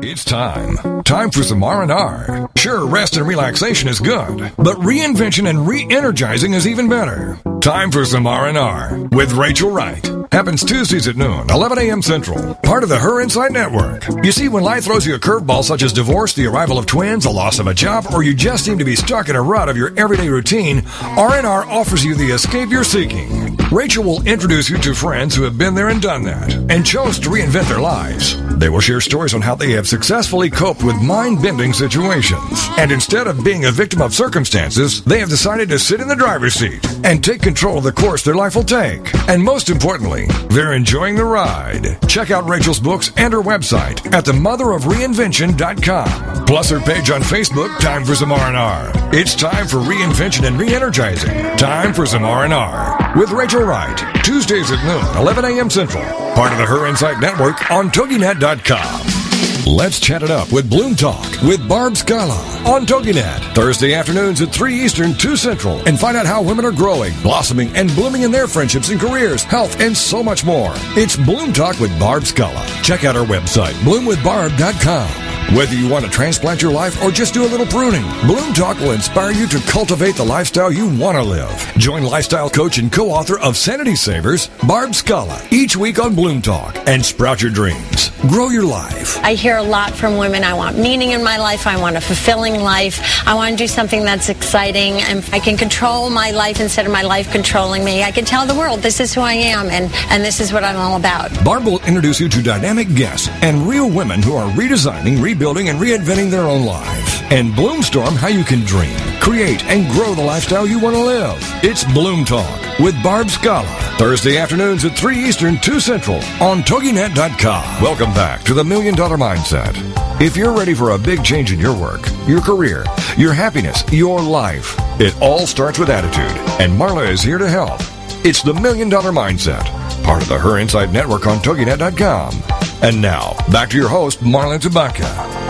[0.00, 1.02] It's time.
[1.04, 2.50] Time for some R&R.
[2.58, 7.40] Sure, rest and relaxation is good, but reinvention and re-energizing is even better.
[7.66, 10.08] Time for some R&R with Rachel Wright.
[10.30, 12.00] Happens Tuesdays at noon, 11 a.m.
[12.00, 12.54] Central.
[12.62, 14.06] Part of the Her Insight Network.
[14.24, 17.24] You see, when life throws you a curveball such as divorce, the arrival of twins,
[17.24, 19.68] the loss of a job, or you just seem to be stuck in a rut
[19.68, 23.56] of your everyday routine, R&R offers you the escape you're seeking.
[23.72, 27.18] Rachel will introduce you to friends who have been there and done that, and chose
[27.18, 28.36] to reinvent their lives.
[28.56, 32.68] They will share stories on how they have successfully coped with mind-bending situations.
[32.78, 36.16] And instead of being a victim of circumstances, they have decided to sit in the
[36.16, 39.14] driver's seat and take control of the course their life will take.
[39.28, 41.98] And most importantly, they're enjoying the ride.
[42.08, 46.46] Check out Rachel's books and her website at themotherofreinvention.com.
[46.46, 48.92] Plus her page on Facebook, Time for Some R&R.
[49.12, 51.56] It's time for reinvention and re-energizing.
[51.56, 54.15] Time for some R&R with Rachel Wright.
[54.26, 55.70] Tuesdays at noon, 11 a.m.
[55.70, 56.02] Central.
[56.34, 59.72] Part of the Her Insight Network on TogiNet.com.
[59.72, 62.34] Let's chat it up with Bloom Talk with Barb Scala
[62.66, 63.54] on TogiNet.
[63.54, 65.78] Thursday afternoons at 3 Eastern, 2 Central.
[65.86, 69.44] And find out how women are growing, blossoming, and blooming in their friendships and careers,
[69.44, 70.72] health, and so much more.
[70.96, 72.66] It's Bloom Talk with Barb Scala.
[72.82, 75.25] Check out our website, bloomwithbarb.com.
[75.54, 78.80] Whether you want to transplant your life or just do a little pruning, Bloom Talk
[78.80, 81.72] will inspire you to cultivate the lifestyle you want to live.
[81.78, 86.76] Join lifestyle coach and co-author of Sanity Savers, Barb Scala, each week on Bloom Talk
[86.88, 88.10] and sprout your dreams.
[88.22, 89.18] Grow your life.
[89.22, 90.42] I hear a lot from women.
[90.42, 91.66] I want meaning in my life.
[91.66, 93.24] I want a fulfilling life.
[93.26, 96.92] I want to do something that's exciting and I can control my life instead of
[96.92, 98.02] my life controlling me.
[98.02, 100.64] I can tell the world this is who I am and, and this is what
[100.64, 101.32] I'm all about.
[101.44, 105.78] Barb will introduce you to dynamic guests and real women who are redesigning, rebuilding, and
[105.78, 107.20] reinventing their own lives.
[107.30, 111.36] And Bloomstorm how you can dream, create, and grow the lifestyle you want to live.
[111.62, 113.66] It's Bloom Talk with Barb Scala.
[113.98, 117.82] Thursday afternoons at 3 Eastern, 2 Central on TogiNet.com.
[117.82, 119.76] Welcome back to the Million Dollar Mindset.
[120.22, 122.86] If you're ready for a big change in your work, your career,
[123.18, 126.34] your happiness, your life, it all starts with attitude.
[126.60, 127.80] And Marla is here to help.
[128.24, 129.66] It's the Million Dollar Mindset,
[130.02, 132.55] part of the Her Insight Network on TogiNet.com.
[132.82, 135.46] And now, back to your host, Marla Tabaka.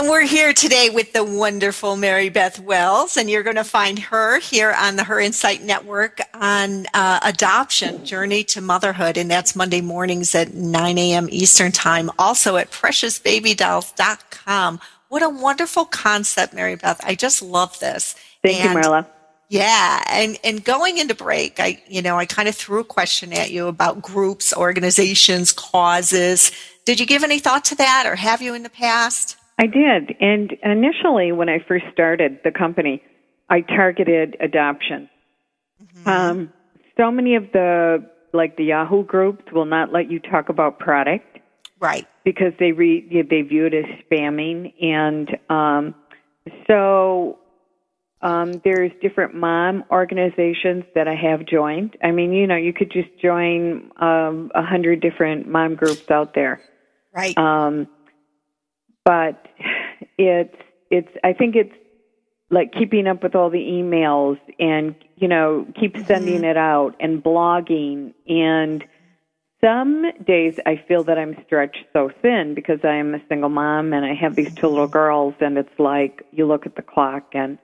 [0.00, 3.98] And we're here today with the wonderful Mary Beth Wells, and you're going to find
[3.98, 9.54] her here on the Her Insight Network on uh, Adoption Journey to Motherhood, and that's
[9.54, 11.28] Monday mornings at 9 a.m.
[11.30, 12.10] Eastern Time.
[12.18, 14.80] Also at PreciousBabyDolls.com.
[15.08, 16.98] What a wonderful concept, Mary Beth.
[17.04, 18.14] I just love this.
[18.42, 19.06] Thank and, you, Marla.
[19.50, 23.32] Yeah, and and going into break, I you know I kind of threw a question
[23.32, 26.52] at you about groups, organizations, causes.
[26.84, 29.36] Did you give any thought to that, or have you in the past?
[29.58, 30.16] I did.
[30.20, 33.02] And initially, when I first started the company,
[33.50, 35.10] I targeted adoption.
[35.82, 36.08] Mm-hmm.
[36.08, 36.52] Um,
[36.96, 41.40] so many of the, like the Yahoo groups, will not let you talk about product.
[41.80, 42.06] Right.
[42.24, 44.72] Because they re, they view it as spamming.
[44.80, 45.94] And um,
[46.68, 47.39] so
[48.22, 51.96] um, there's different mom organizations that I have joined.
[52.02, 56.34] I mean, you know, you could just join um, a hundred different mom groups out
[56.34, 56.60] there.
[57.14, 57.36] Right.
[57.38, 57.88] Um,
[59.04, 59.46] but
[60.18, 60.56] it's
[60.90, 61.74] it's I think it's
[62.50, 66.44] like keeping up with all the emails and you know keep sending mm-hmm.
[66.44, 68.84] it out and blogging and
[69.62, 73.92] some days I feel that I'm stretched so thin because I am a single mom
[73.92, 77.24] and I have these two little girls and it's like you look at the clock
[77.34, 77.58] and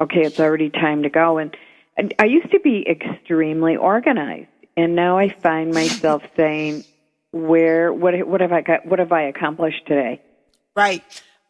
[0.00, 1.56] okay it's already time to go and,
[1.96, 6.84] and I used to be extremely organized and now I find myself saying
[7.32, 10.20] where what what have I got what have I accomplished today
[10.78, 11.02] Right.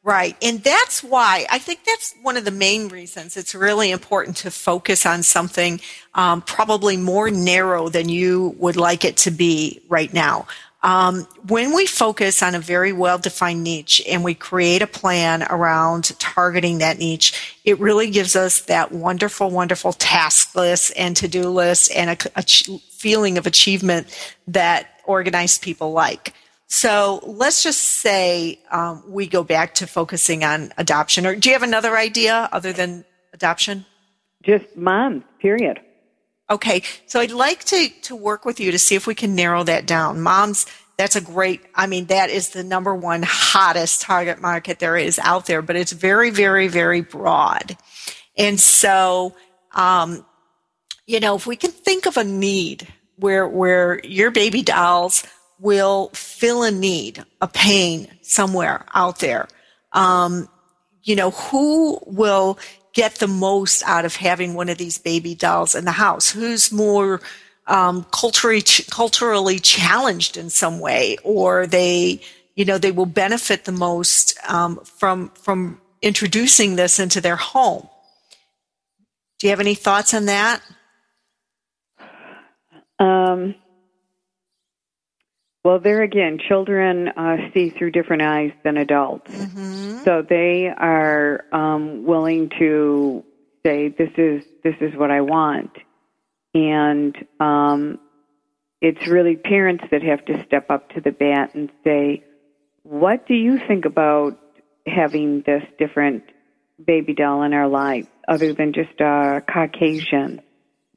[0.03, 0.37] Right.
[0.41, 4.51] And that's why I think that's one of the main reasons it's really important to
[4.51, 5.83] focus on something
[6.15, 10.47] um, probably more narrow than you would like it to be right now.
[10.83, 15.43] Um, when we focus on a very well defined niche and we create a plan
[15.51, 21.27] around targeting that niche, it really gives us that wonderful, wonderful task list and to
[21.27, 24.07] do list and a, a feeling of achievement
[24.47, 26.33] that organized people like.
[26.69, 31.27] So let's just say um, we go back to focusing on adoption.
[31.27, 33.85] Or do you have another idea other than adoption?
[34.43, 35.81] Just moms, period.
[36.51, 39.65] Okay, so I'd like to to work with you to see if we can narrow
[39.65, 40.23] that down.
[40.23, 41.61] Moms, that's a great.
[41.75, 45.77] I mean, that is the number one hottest target market there is out there, but
[45.77, 47.77] it's very, very, very broad.
[48.37, 49.35] And so,
[49.73, 50.25] um,
[51.07, 55.25] you know, if we can think of a need where where your baby dolls
[55.61, 59.49] will fill a need, a pain somewhere out there.
[59.93, 60.49] Um,
[61.03, 62.59] you know, who will
[62.99, 66.29] get the most out of having one of these baby dolls in the house?
[66.29, 67.21] Who's more
[67.69, 72.21] um, culturally culturally challenged in some way, or they,
[72.57, 77.89] you know, they will benefit the most um, from from introducing this into their home?
[79.39, 80.61] Do you have any thoughts on that?
[82.99, 83.55] Um,
[85.64, 89.31] well, there again, children uh, see through different eyes than adults.
[89.33, 90.05] Mm-hmm.
[90.05, 93.25] So they are um, willing to
[93.66, 95.73] say, "This is this is what I want,"
[96.55, 97.99] and um,
[98.81, 102.25] it's really parents that have to step up to the bat and say,
[102.85, 104.38] "What do you think about
[104.87, 106.23] having this different
[106.83, 110.40] baby doll in our life, other than just a Caucasian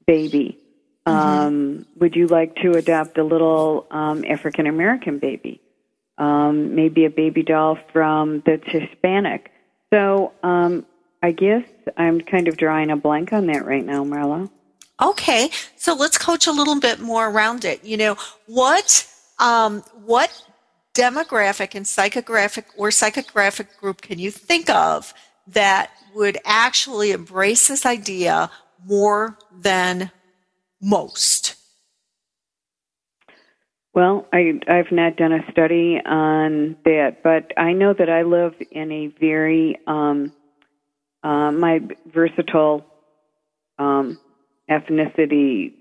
[0.06, 0.61] baby?"
[1.08, 1.18] Mm-hmm.
[1.18, 5.62] Um, would you like to adopt a little um, African American baby?
[6.18, 9.52] Um, maybe a baby doll from that's Hispanic.
[9.92, 10.86] So um,
[11.24, 11.64] I guess
[11.98, 14.50] I'm kind of drawing a blank on that right now, Marla.
[15.02, 17.84] Okay, so let's coach a little bit more around it.
[17.84, 19.08] You know, what
[19.40, 20.46] um, what
[20.94, 25.14] demographic and psychographic or psychographic group can you think of
[25.48, 28.52] that would actually embrace this idea
[28.86, 30.12] more than
[30.82, 31.56] most?
[33.94, 38.54] Well, I I've not done a study on that, but I know that I live
[38.72, 40.32] in a very um,
[41.24, 41.82] uh, my
[42.14, 42.86] versatile
[43.78, 44.18] um,
[44.70, 45.74] ethnicity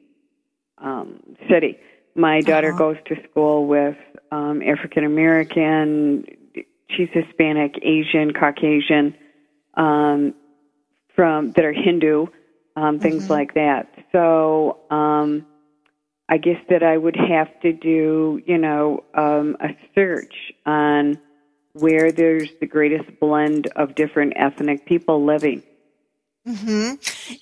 [0.78, 1.78] um, city.
[2.16, 2.78] My daughter Uh-huh.
[2.78, 3.96] goes to school with
[4.32, 6.24] um, African American,
[6.90, 9.14] she's Hispanic, Asian, Caucasian,
[9.74, 10.34] um,
[11.14, 12.26] from that are Hindu,
[12.80, 13.30] um, things Mm-hmm.
[13.30, 13.88] like that.
[14.12, 15.46] So um,
[16.28, 20.34] I guess that I would have to do, you know, um, a search
[20.66, 21.18] on
[21.72, 25.62] where there's the greatest blend of different ethnic people living.
[26.46, 26.94] hmm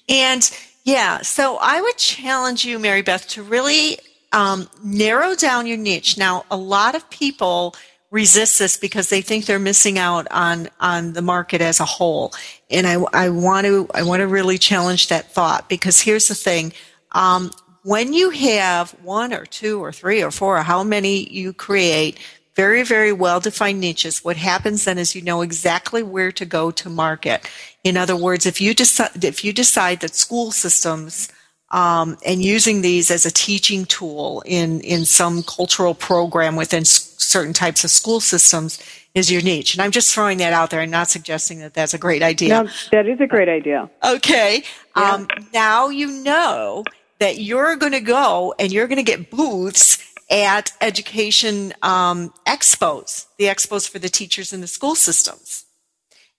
[0.09, 0.51] And
[0.84, 3.99] yeah, so I would challenge you, Mary Beth, to really
[4.32, 6.18] um, narrow down your niche.
[6.18, 7.74] Now, a lot of people
[8.11, 12.32] resist this because they think they're missing out on on the market as a whole.
[12.70, 16.34] And I, I want to I want to really challenge that thought because here's the
[16.34, 16.72] thing.
[17.12, 17.50] Um,
[17.82, 22.18] when you have one or two or three or four or how many you create,
[22.54, 26.70] very, very well defined niches, what happens then is you know exactly where to go
[26.72, 27.48] to market.
[27.84, 31.28] In other words, if you decide, if you decide that school systems
[31.70, 37.07] um, and using these as a teaching tool in, in some cultural program within s-
[37.18, 38.78] certain types of school systems
[39.14, 39.74] is your niche.
[39.74, 42.62] And I'm just throwing that out there and not suggesting that that's a great idea.
[42.62, 43.90] No, that is a great idea.
[44.04, 44.62] Okay.
[44.94, 46.84] Um, now you know
[47.18, 49.98] that you're going to go and you're going to get booths
[50.30, 55.64] at education um, expos, the expos for the teachers in the school systems.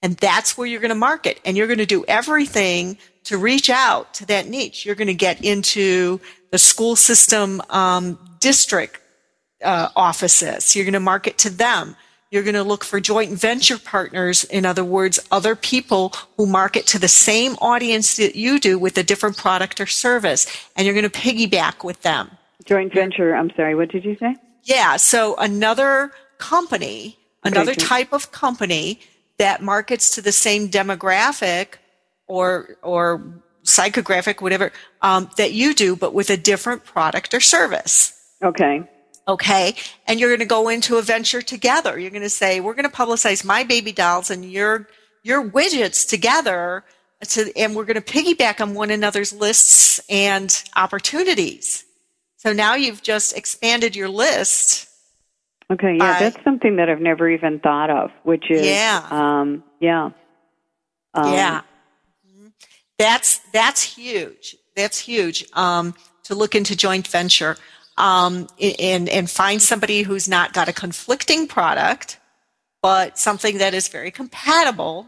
[0.01, 1.41] And that's where you're going to market.
[1.43, 4.85] And you're going to do everything to reach out to that niche.
[4.85, 6.19] You're going to get into
[6.51, 8.98] the school system um, district
[9.63, 10.75] uh, offices.
[10.75, 11.95] You're going to market to them.
[12.31, 14.43] You're going to look for joint venture partners.
[14.43, 18.97] In other words, other people who market to the same audience that you do with
[18.97, 20.45] a different product or service.
[20.75, 22.29] And you're going to piggyback with them.
[22.65, 24.35] Joint venture, I'm sorry, what did you say?
[24.63, 24.97] Yeah.
[24.97, 27.81] So another company, another Okay.
[27.81, 28.99] type of company
[29.39, 31.75] that markets to the same demographic
[32.27, 38.13] or, or psychographic, whatever, um, that you do, but with a different product or service.
[38.43, 38.83] Okay.
[39.29, 39.75] Okay.
[40.07, 41.99] And you're going to go into a venture together.
[41.99, 44.87] You're going to say, we're going to publicize my baby dolls and your,
[45.21, 46.83] your widgets together
[47.21, 51.85] to, and we're going to piggyback on one another's lists and opportunities.
[52.37, 54.87] So now you've just expanded your list.
[55.71, 56.19] Okay, yeah, Bye.
[56.19, 59.05] that's something that I've never even thought of, which is Yeah.
[59.11, 60.09] um yeah.
[61.13, 61.61] Um, yeah.
[62.97, 64.55] That's, that's huge.
[64.75, 65.45] That's huge.
[65.53, 67.55] Um, to look into joint venture,
[67.99, 72.17] um, and, and find somebody who's not got a conflicting product,
[72.81, 75.07] but something that is very compatible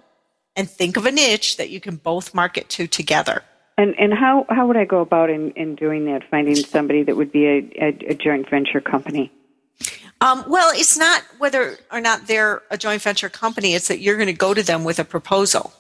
[0.57, 3.43] and think of a niche that you can both market to together.
[3.77, 6.23] And and how how would I go about in, in doing that?
[6.29, 9.31] Finding somebody that would be a, a, a joint venture company.
[10.19, 13.73] Um, well, it's not whether or not they're a joint venture company.
[13.73, 15.73] It's that you're going to go to them with a proposal.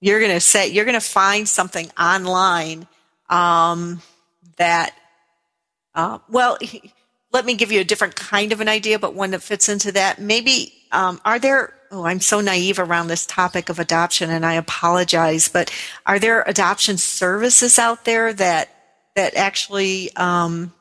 [0.00, 2.88] You're going to say you're going to find something online
[3.28, 4.00] um,
[4.56, 4.94] that.
[5.94, 6.58] Uh, well,
[7.32, 9.92] let me give you a different kind of an idea, but one that fits into
[9.92, 10.20] that.
[10.20, 11.74] Maybe um, are there?
[11.90, 15.48] Oh, I'm so naive around this topic of adoption, and I apologize.
[15.48, 15.72] But
[16.06, 18.70] are there adoption services out there that
[19.14, 20.72] that actually um,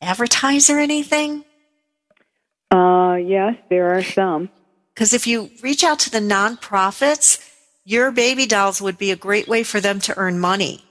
[0.00, 1.44] advertise or anything?
[2.70, 4.50] Uh yes, there are some.
[4.94, 7.38] Because if you reach out to the nonprofits,
[7.84, 10.85] your baby dolls would be a great way for them to earn money.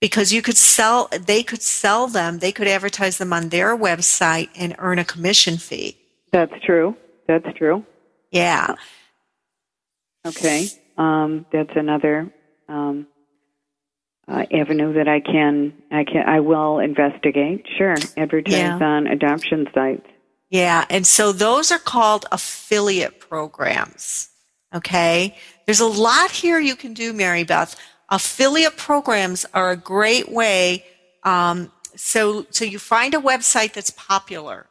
[0.00, 4.48] Because you could sell, they could sell them, they could advertise them on their website
[4.56, 5.96] and earn a commission fee.
[6.32, 6.96] That's true.
[7.28, 7.84] That's true.
[8.30, 8.76] Yeah.
[10.26, 10.68] Okay.
[10.96, 12.32] Um that's another
[12.68, 13.06] um
[14.28, 17.66] uh, avenue that I can I can I will investigate.
[17.76, 17.96] Sure.
[18.16, 18.78] Advertise Yeah.
[18.78, 20.06] on adoption sites.
[20.50, 20.84] Yeah.
[20.90, 24.28] And so those are called affiliate programs.
[24.74, 25.36] Okay.
[25.66, 27.76] There's a lot here you can do, Mary Beth.
[28.10, 30.84] Affiliate programs are a great way.
[31.22, 34.66] Um, so, so you find a website that's popular.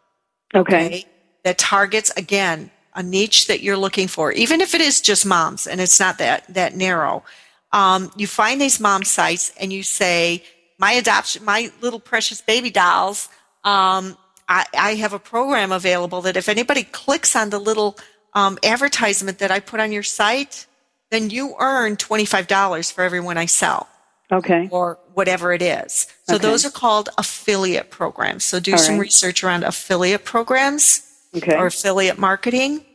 [0.53, 1.05] Okay.
[1.43, 5.67] That targets again a niche that you're looking for, even if it is just moms
[5.67, 7.23] and it's not that that narrow.
[7.71, 10.43] Um, you find these mom sites and you say,
[10.77, 13.29] "My adoption, my little precious baby dolls."
[13.63, 14.17] Um,
[14.49, 17.97] I, I have a program available that if anybody clicks on the little
[18.33, 20.65] um, advertisement that I put on your site,
[21.11, 23.87] then you earn twenty five dollars for every one I sell
[24.31, 24.67] Okay.
[24.71, 26.07] or whatever it is.
[26.23, 26.47] So Okay.
[26.47, 28.45] those are called affiliate programs.
[28.45, 29.01] So do All some right.
[29.01, 31.01] research around affiliate programs
[31.35, 31.55] Okay.
[31.55, 32.85] or affiliate marketing.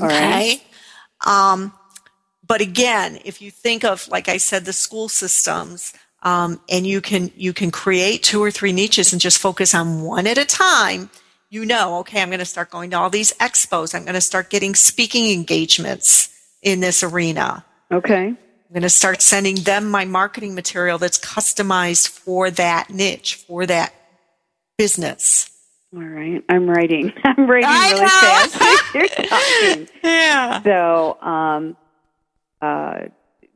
[0.00, 0.62] All right.
[1.26, 1.72] Um,
[2.46, 7.00] but again, if you think of, like I said, the school systems, um, and you
[7.00, 10.44] can you can create two or three niches and just focus on one at a
[10.44, 11.08] time
[11.48, 14.20] you know okay i'm going to start going to all these expos i'm going to
[14.20, 16.28] start getting speaking engagements
[16.62, 18.26] in this arena Okay.
[18.28, 18.36] i'm
[18.72, 23.92] going to start sending them my marketing material that's customized for that niche for that
[24.78, 25.50] business
[25.94, 26.42] All right.
[26.48, 27.12] I'm writing.
[27.24, 28.94] I'm writing really fast.
[28.94, 29.88] You're talking.
[30.04, 31.76] yeah So, um,
[32.62, 33.08] uh,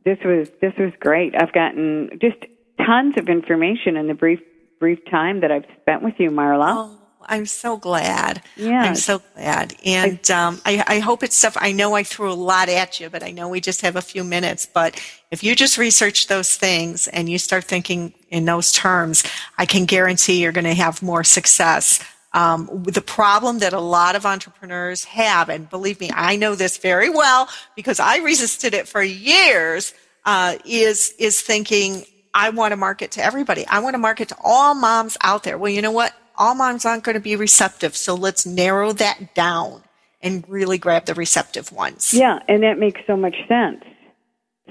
[0.04, 1.34] this was this was great.
[1.40, 2.36] I've gotten just
[2.84, 4.40] tons of information in the brief
[4.80, 6.74] brief time that I've spent with you, Marla.
[6.76, 8.42] Oh, I'm so glad.
[8.56, 8.82] Yeah.
[8.82, 9.74] I'm so glad.
[9.84, 11.56] And um, I, I hope it's stuff.
[11.60, 14.02] I know I threw a lot at you, but I know we just have a
[14.02, 14.66] few minutes.
[14.66, 15.00] But
[15.30, 19.24] if you just research those things and you start thinking in those terms,
[19.58, 22.02] I can guarantee you're going to have more success.
[22.32, 26.78] Um, the problem that a lot of entrepreneurs have, and believe me, I know this
[26.78, 29.94] very well because I resisted it for years,
[30.24, 32.04] uh, is is thinking
[32.34, 33.64] I want to market to everybody.
[33.66, 35.56] I want to market to all moms out there.
[35.56, 36.12] Well, you know what?
[36.36, 39.82] All moms aren't going to be receptive, so let's narrow that down
[40.20, 42.12] and really grab the receptive ones.
[42.12, 43.84] Yeah, and that makes so much sense.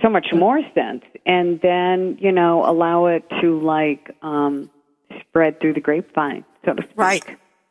[0.01, 1.03] So much more sense.
[1.26, 4.70] And then, you know, allow it to like um
[5.20, 6.97] spread through the grapevine, so to speak.
[6.97, 7.26] Right.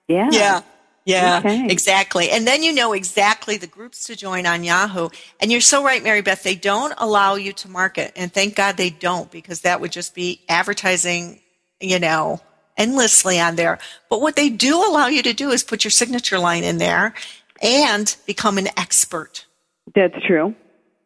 [0.08, 0.30] Yeah.
[0.30, 0.62] Yeah.
[1.04, 1.66] Yeah, Okay.
[1.68, 2.30] exactly.
[2.30, 5.08] And then you know exactly the groups to join on Yahoo.
[5.40, 6.44] And you're so right, Mary Beth.
[6.44, 8.12] They don't allow you to market.
[8.14, 11.40] And thank God they don't because that would just be advertising,
[11.80, 12.40] you know,
[12.76, 13.78] endlessly on there.
[14.08, 17.14] But what they do allow you to do is put your signature line in there
[17.62, 19.46] and become an expert.
[19.94, 20.54] That's true.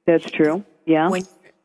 [0.07, 0.65] That's true.
[0.87, 1.09] Yeah.
[1.09, 1.23] When,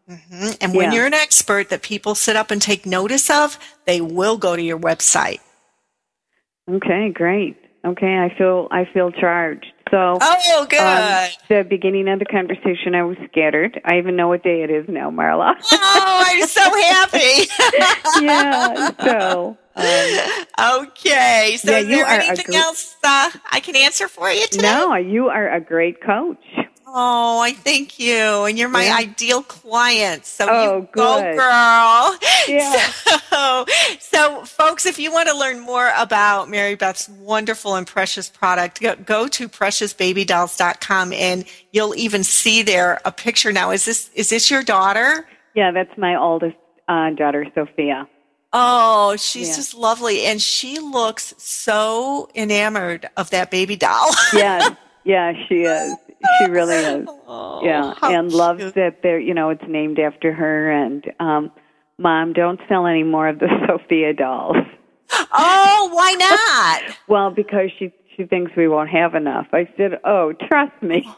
[0.10, 0.58] Mhm.
[0.60, 0.98] And when Yeah.
[0.98, 4.62] you're an expert that people sit up and take notice of, they will go to
[4.62, 5.40] your website.
[6.70, 7.56] Okay, great.
[7.86, 9.66] Okay, I feel I feel charged.
[9.90, 10.80] So Oh, good.
[10.80, 13.82] um, the beginning of the conversation I was scattered.
[13.86, 15.56] I even know what day it is now, Marla.
[15.72, 17.50] oh, I'm so happy.
[18.26, 18.92] yeah.
[19.04, 21.58] So um, okay.
[21.58, 24.64] So Yeah, is you there anything gr- else uh, I can answer for you today?
[24.64, 26.44] no, you are a great coach.
[26.94, 28.44] Oh, I thank you.
[28.44, 28.98] And you're my Yeah.
[28.98, 30.26] ideal client.
[30.26, 31.38] So Oh, you go, good.
[31.38, 32.18] girl.
[32.50, 32.74] Yeah.
[33.30, 33.66] So,
[34.00, 38.82] so, folks, if you want to learn more about Mary Beth's wonderful and precious product,
[38.82, 43.52] go, go to preciousbabydolls.com and you'll even see there a picture.
[43.54, 45.28] Now, is this, is this your daughter?
[45.56, 46.58] Yeah, that's my oldest
[46.90, 48.08] uh, daughter, Sophia.
[48.54, 49.56] Oh, she's Yeah.
[49.56, 50.26] just lovely.
[50.26, 54.10] And she looks so enamored of that baby doll.
[54.34, 55.96] Yeah, yeah, she is.
[56.40, 57.08] She really is.
[57.64, 60.70] yeah, how and loves that they're you know it's named after her.
[60.72, 61.52] And um,
[61.98, 64.58] mom, don't sell any more of the Sophia dolls.
[65.12, 66.96] oh, why not?
[67.08, 69.48] Well, because she she thinks we won't have enough.
[69.54, 71.10] I said, oh, trust me.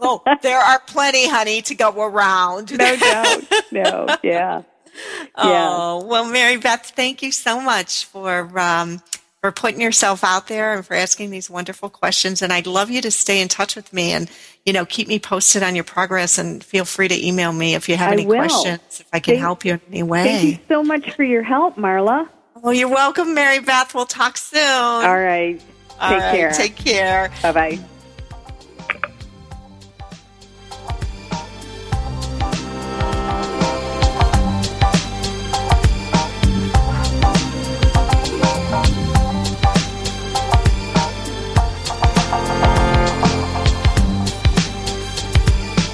[0.00, 2.76] Oh, there are plenty, honey, to go around.
[2.76, 3.42] no doubt.
[3.72, 4.62] No, yeah.
[5.40, 9.00] Oh, well, Mary Beth, thank you so much for um,
[9.40, 12.42] for putting yourself out there and for asking these wonderful questions.
[12.42, 14.28] And I'd love you to stay in touch with me and
[14.66, 16.38] you know keep me posted on your progress.
[16.38, 18.36] And feel free to email me if you have I any will.
[18.38, 18.80] questions.
[19.00, 20.24] If I can Thank- help you in any way.
[20.24, 22.28] Thank you so much for your help, Marla.
[22.60, 23.94] Well, you're welcome, Mary Beth.
[23.94, 24.60] We'll talk soon.
[24.60, 25.60] All right.
[26.00, 26.50] All Take right, care.
[26.50, 27.30] Take care.
[27.42, 27.78] Bye bye.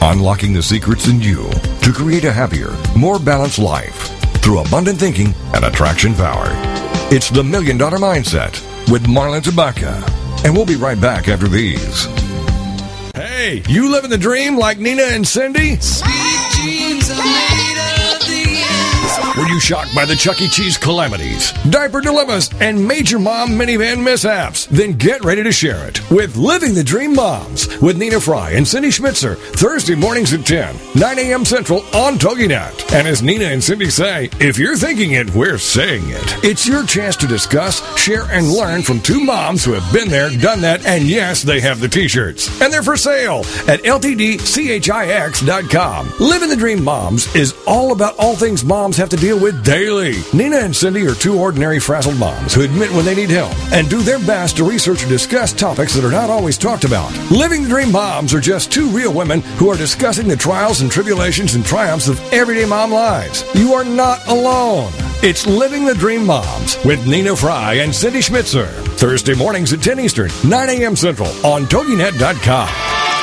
[0.07, 1.49] Unlocking the secrets in you
[1.81, 4.11] to create a happier, more balanced life
[4.43, 6.49] through abundant thinking and attraction power.
[7.11, 8.53] It's the Million Dollar Mindset
[8.93, 10.07] with Marla Tabaka.
[10.45, 12.05] And we'll be right back after these.
[13.15, 15.79] Hey, you living the dream like Nina and Cindy?
[19.37, 20.49] Were you shocked by the Chuck E.
[20.49, 24.67] Cheese calamities, diaper dilemmas, and major mom minivan mishaps?
[24.67, 28.69] Then get ready to share it with Living the Dream Moms with Nina Fry and
[28.69, 31.45] Cindy Schmitzer, Thursday mornings at 10, 9 a.m.
[31.45, 32.95] Central on TogiNet.
[32.95, 36.45] And as Nina and Cindy say, if you're thinking it, we're saying it.
[36.45, 40.31] It's your chance to discuss, share, and learn from two moms who have been there,
[40.31, 42.61] done that, and yes, they have the t-shirts.
[42.63, 46.13] And they're for sale at LTDCHIX.com.
[46.21, 50.17] Living the Dream Moms is all about all things moms have to deal with daily.
[50.35, 53.89] Nina and Cindy are two ordinary frazzled moms who admit when they need help and
[53.89, 57.11] do their best to research and discuss topics that are not always talked about.
[57.31, 60.93] Living the Dream Moms are just two real women who are discussing the trials and
[60.93, 63.47] tribulations and triumphs of everyday mom lives.
[63.55, 64.93] You are not alone.
[65.23, 68.69] It's Living the Dream Moms with Nina Fry and Cindy Schmitzer.
[68.99, 70.97] Thursday mornings at 10 Eastern, 9 a.m.
[70.97, 73.04] Central on TogiNet.com.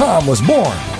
[0.00, 0.99] was born.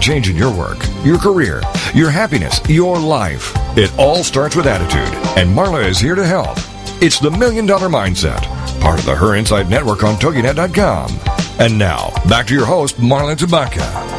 [0.01, 1.61] change in your work, your career,
[1.93, 6.57] your happiness, your life, it all starts with attitude, and Marla is here to help.
[7.01, 8.41] It's the Million Dollar Mindset,
[8.81, 11.19] part of the Her Insight Network on TogiNet.com.
[11.59, 14.11] And now, back to your host, Marla Tabaka.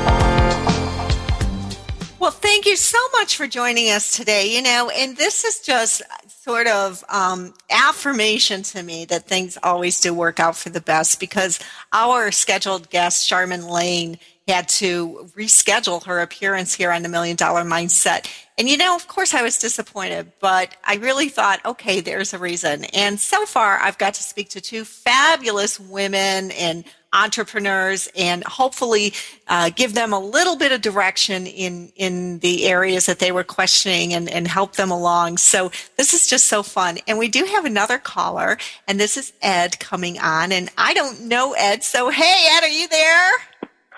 [2.19, 4.55] Well, thank you so much for joining us today.
[4.55, 10.01] You know, and this is just sort of um, affirmation to me that things always
[10.01, 11.61] do work out for the best because
[11.93, 14.19] our scheduled guest, Charmin Lane,
[14.49, 18.29] had to reschedule her appearance here on the Million Dollar Mindset.
[18.59, 22.39] And you know, of course, I was disappointed, but I really thought, okay, there's a
[22.39, 22.85] reason.
[22.87, 29.13] And so far, I've got to speak to two fabulous women and entrepreneurs and hopefully
[29.47, 33.45] uh, give them a little bit of direction in in the areas that they were
[33.45, 37.45] questioning and, and help them along so this is just so fun and we do
[37.45, 38.57] have another caller
[38.89, 42.69] and this is ed coming on and i don't know ed so hey ed are
[42.69, 43.31] you there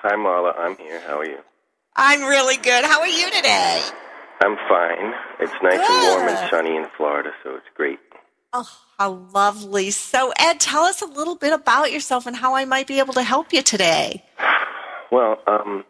[0.05, 0.53] Hi, Marla.
[0.59, 1.01] I'm here.
[1.01, 1.39] How are you?
[1.97, 3.81] i'm really good how are you today
[4.41, 5.15] I'm fine.
[5.39, 8.01] It's nice and warm and sunny in Florida, so it's great.
[8.53, 12.65] oh how lovely so ed tell us a little bit about yourself and how i
[12.65, 14.25] might be able to help you today
[15.13, 15.85] Well, um,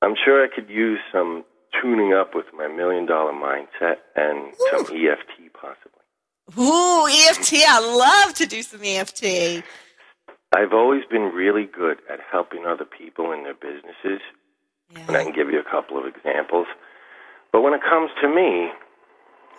[0.00, 1.44] I'm sure I could use some
[1.82, 6.04] tuning up with my million dollar mindset and some EFT possibly.
[6.56, 7.54] Ooh, EFT.
[7.66, 9.64] I love to do some EFT.
[10.56, 14.24] I've always been really good at helping other people in their businesses,
[15.06, 16.66] and I can give you a couple of examples.
[17.52, 18.72] But when it comes to me,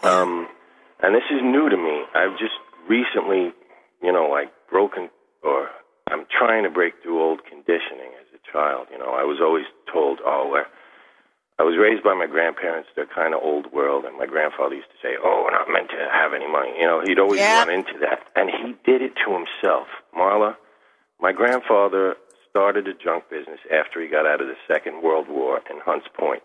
[0.01, 0.47] um,
[1.03, 2.57] and this is new to me, I've just
[2.89, 3.53] recently,
[4.01, 5.11] you know, like broken,
[5.43, 5.69] or
[6.09, 8.87] I'm trying to break through old conditioning as a child.
[8.91, 10.63] You know, I was always told, oh,
[11.59, 12.89] I was raised by my grandparents.
[12.95, 15.89] They're kind of old world, and my grandfather used to say, "Oh, we're not meant
[15.89, 17.59] to have any money." You know, he'd always Yeah.
[17.59, 19.87] run into that, and he did it to himself.
[20.13, 20.55] Marla,
[21.19, 22.15] my grandfather
[22.49, 26.07] started a junk business after he got out of the Second World War in Hunts
[26.17, 26.43] Point,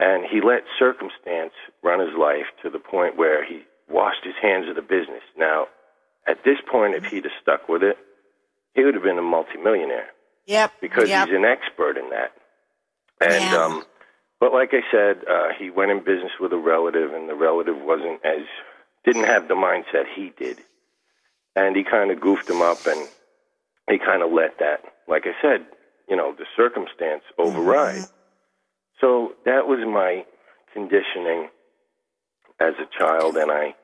[0.00, 1.52] and he let circumstance
[1.82, 5.22] run his life to the point where he washed his hands of the business.
[5.36, 5.66] Now,
[6.26, 7.96] at this point, if he'd have stuck with it,
[8.74, 10.08] he would have been a multimillionaire
[10.46, 10.72] Yep.
[10.80, 11.28] because yep.
[11.28, 12.32] he's an expert in that.
[13.20, 13.64] And Yeah.
[13.64, 13.84] um
[14.40, 17.76] but like I said, uh he went in business with a relative and the relative
[17.80, 18.42] wasn't as
[19.04, 20.58] didn't have the mindset he did.
[21.54, 23.08] And he kind of goofed him up and
[23.88, 25.66] he kind of let that like I said,
[26.08, 27.96] you know, the circumstance override.
[27.96, 29.00] Mm-hmm.
[29.00, 30.24] So that was my
[30.72, 31.48] conditioning
[32.60, 33.74] as a child and I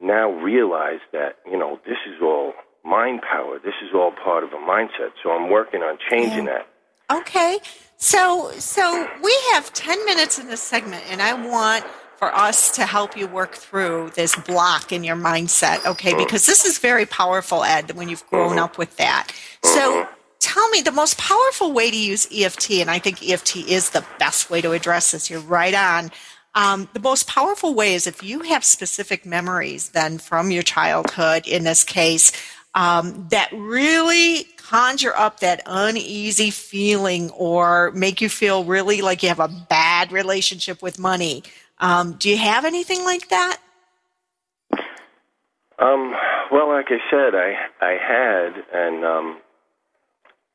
[0.00, 2.52] now realize that, you know, this is all
[2.84, 3.58] mind power.
[3.58, 5.12] This is all part of a mindset.
[5.22, 6.66] So I'm working on changing that.
[7.10, 7.58] Okay.
[7.96, 11.84] So so we have 10 minutes in this segment and I want
[12.18, 16.14] for us to help you work through this block in your mindset, okay?
[16.14, 19.32] Because this is very powerful, Ed, when you've grown up with that.
[19.62, 20.08] So
[20.40, 24.04] tell me the most powerful way to use EFT, and I think EFT is the
[24.18, 25.28] best way to address this.
[25.30, 26.10] You're right on.
[26.54, 31.46] Um, the most powerful way is if you have specific memories then from your childhood,
[31.46, 32.32] in this case,
[32.74, 39.28] um, that really conjure up that uneasy feeling or make you feel really like you
[39.28, 41.42] have a bad relationship with money.
[41.78, 43.58] Um, do you have anything like that?
[45.78, 46.14] Um,
[46.50, 49.40] well, like I said, I I had, and um,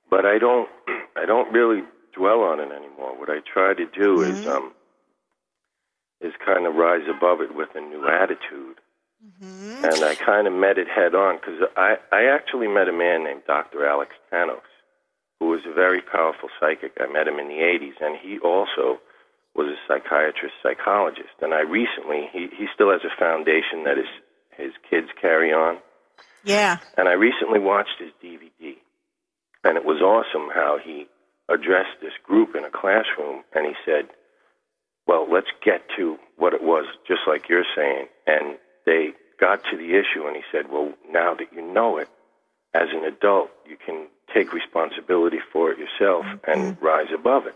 [0.10, 0.70] but I don't
[1.16, 3.18] I don't really dwell on it anymore.
[3.20, 4.74] What I try to do is um,
[6.22, 8.78] is kind of rise above it with a new attitude,
[9.84, 13.24] and I kind of met it head on because I I actually met a man
[13.24, 13.86] named Dr.
[13.86, 14.62] Alex Tanous,
[15.40, 16.94] who was a very powerful psychic.
[17.00, 19.00] I met him in the '80s, and he also
[19.56, 21.36] was a psychiatrist psychologist.
[21.42, 24.12] And I recently he he still has a foundation that his
[24.58, 25.78] his kids carry on.
[26.44, 26.78] Yeah.
[26.98, 28.76] And I recently watched his DVD,
[29.64, 31.08] and it was awesome how he
[31.50, 34.10] address this group in a classroom, and he said,
[35.06, 39.78] "Well, let's get to what it was, just like you're saying." And they got to
[39.78, 42.10] the issue, and he said, "Well, now that you know it,
[42.74, 46.86] as an adult, you can take responsibility for it yourself and mm-hmm.
[46.86, 47.56] rise above it."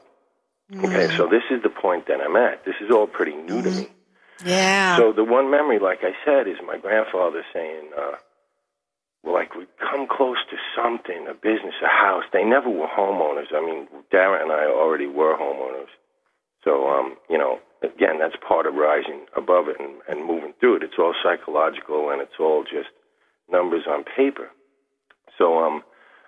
[0.73, 2.65] Okay, so this is the point that I'm at.
[2.65, 3.87] This is all pretty new to me.
[4.43, 4.97] Yeah.
[4.97, 8.17] So the one memory, like I said, is my grandfather saying, uh,
[9.23, 12.23] well, like we'd come close to something, a business, a house.
[12.33, 13.53] They never were homeowners.
[13.53, 15.93] I mean, Dara and I already were homeowners.
[16.63, 20.77] So, um, you know, again, that's part of rising above it and, and moving through
[20.77, 20.83] it.
[20.83, 22.89] It's all psychological and it's all just
[23.51, 24.49] numbers on paper.
[25.37, 25.83] So, um,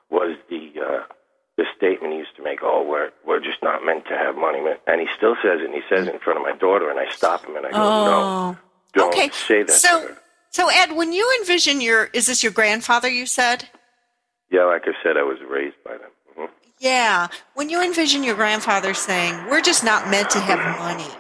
[0.10, 1.04] was the uh,
[1.58, 4.60] the statement he used to make, "Oh, we're we're just not meant to have money,"
[4.88, 5.66] and he still says it.
[5.66, 7.72] and He says it in front of my daughter, and I stop him and I
[7.72, 8.58] go, "No, Oh.
[8.94, 9.30] don't okay.
[9.30, 10.16] say that." So,
[10.52, 13.10] so Ed, when you envision your, is this your grandfather?
[13.10, 13.68] You said.
[14.50, 16.12] Yeah, like I said, I was raised by them.
[16.36, 16.46] hmm
[16.80, 17.28] Yeah.
[17.56, 21.12] When you envision your grandfather saying, "We're just not meant to have money,"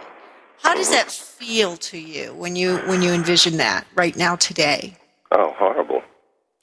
[0.61, 4.95] how does that feel to you when you when you envision that right now today?
[5.31, 5.96] Oh, horrible.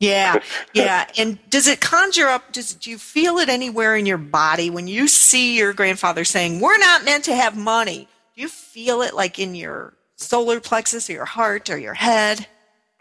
[0.09, 0.41] Yeah,
[0.75, 1.07] yeah.
[1.19, 2.53] And does it conjure up?
[2.53, 6.61] Does do you feel it anywhere in your body when you see your grandfather saying,
[6.61, 8.09] "We're not meant to have money"?
[8.35, 12.47] Do you feel it like in your solar plexus or your heart or your head?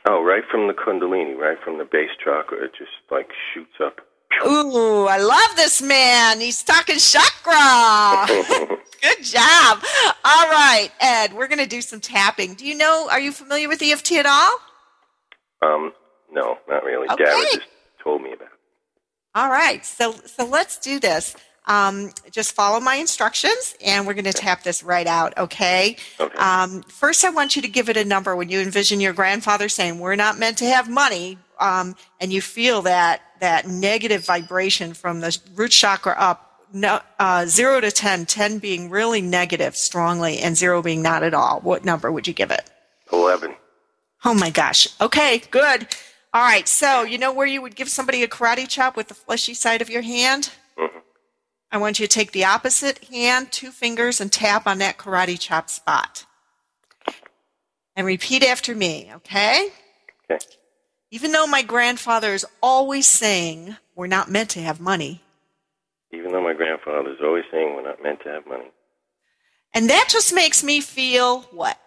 [0.06, 4.01] Oh, right from the Kundalini, right from the base chakra, it just like shoots up.
[4.45, 6.39] Ooh, I love this man.
[6.39, 8.26] He's talking chakra.
[9.01, 9.84] Good job.
[10.26, 12.56] All right, Ed, we're going to do some tapping.
[12.56, 14.60] Do you know, are you familiar with EFT at all?
[15.62, 15.93] Um,
[16.34, 17.07] no, not really.
[17.09, 17.23] Okay.
[17.53, 17.61] Just
[18.03, 18.49] told me about it.
[19.36, 21.36] All right, so so let's do this.
[21.65, 25.38] Um, just follow my instructions, and we're going to tap this right out.
[25.38, 25.95] Okay.
[26.19, 26.38] Okay.
[26.38, 29.69] Um, first, I want you to give it a number when you envision your grandfather
[29.69, 34.93] saying, "We're not meant to have money," um, and you feel that that negative vibration
[34.93, 36.49] from the root chakra up.
[36.75, 41.36] No, uh, zero to 10, 10 being really negative strongly, and zero being not at
[41.36, 41.59] all.
[41.59, 42.67] What number would you give it?
[43.11, 43.55] 11.
[44.25, 44.88] Oh my gosh.
[44.99, 45.88] Okay, good.
[46.34, 49.13] All right, so you know where you would give somebody a karate chop with the
[49.13, 50.51] fleshy side of your hand?
[50.77, 51.03] Mhm.
[51.71, 55.39] I want you to take the opposite hand, two fingers, and tap on that karate
[55.39, 56.25] chop spot.
[57.95, 59.71] And repeat after me, okay?
[60.31, 60.43] Okay.
[61.11, 65.21] Even though my grandfather is always saying we're not meant to have money,
[66.11, 68.71] Even though my grandfather is always saying we're not meant to have money.
[69.75, 71.79] and that just makes me feel what?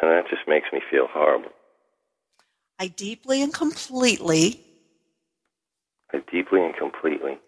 [0.00, 1.50] And that just makes me feel horrible.
[2.78, 4.60] I deeply and completely
[6.12, 7.38] I deeply and completely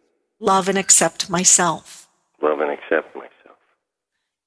[0.41, 2.09] love and accept myself.
[2.43, 3.59] love and accept myself.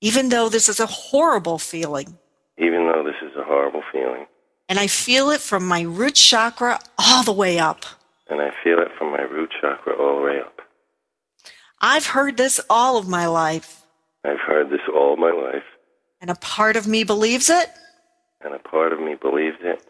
[0.02, 2.18] Even though this is a horrible feeling,
[2.58, 4.26] Even though this is a horrible feeling.
[4.70, 7.86] and I feel it from my root chakra all the way up.
[8.30, 10.62] And I feel it from my root chakra all the way up.
[11.82, 13.84] I've heard this all of my life,
[14.24, 15.64] I've heard this all my life.
[16.22, 17.70] and a part of me believes it,
[18.42, 19.84] And a part of me believes it.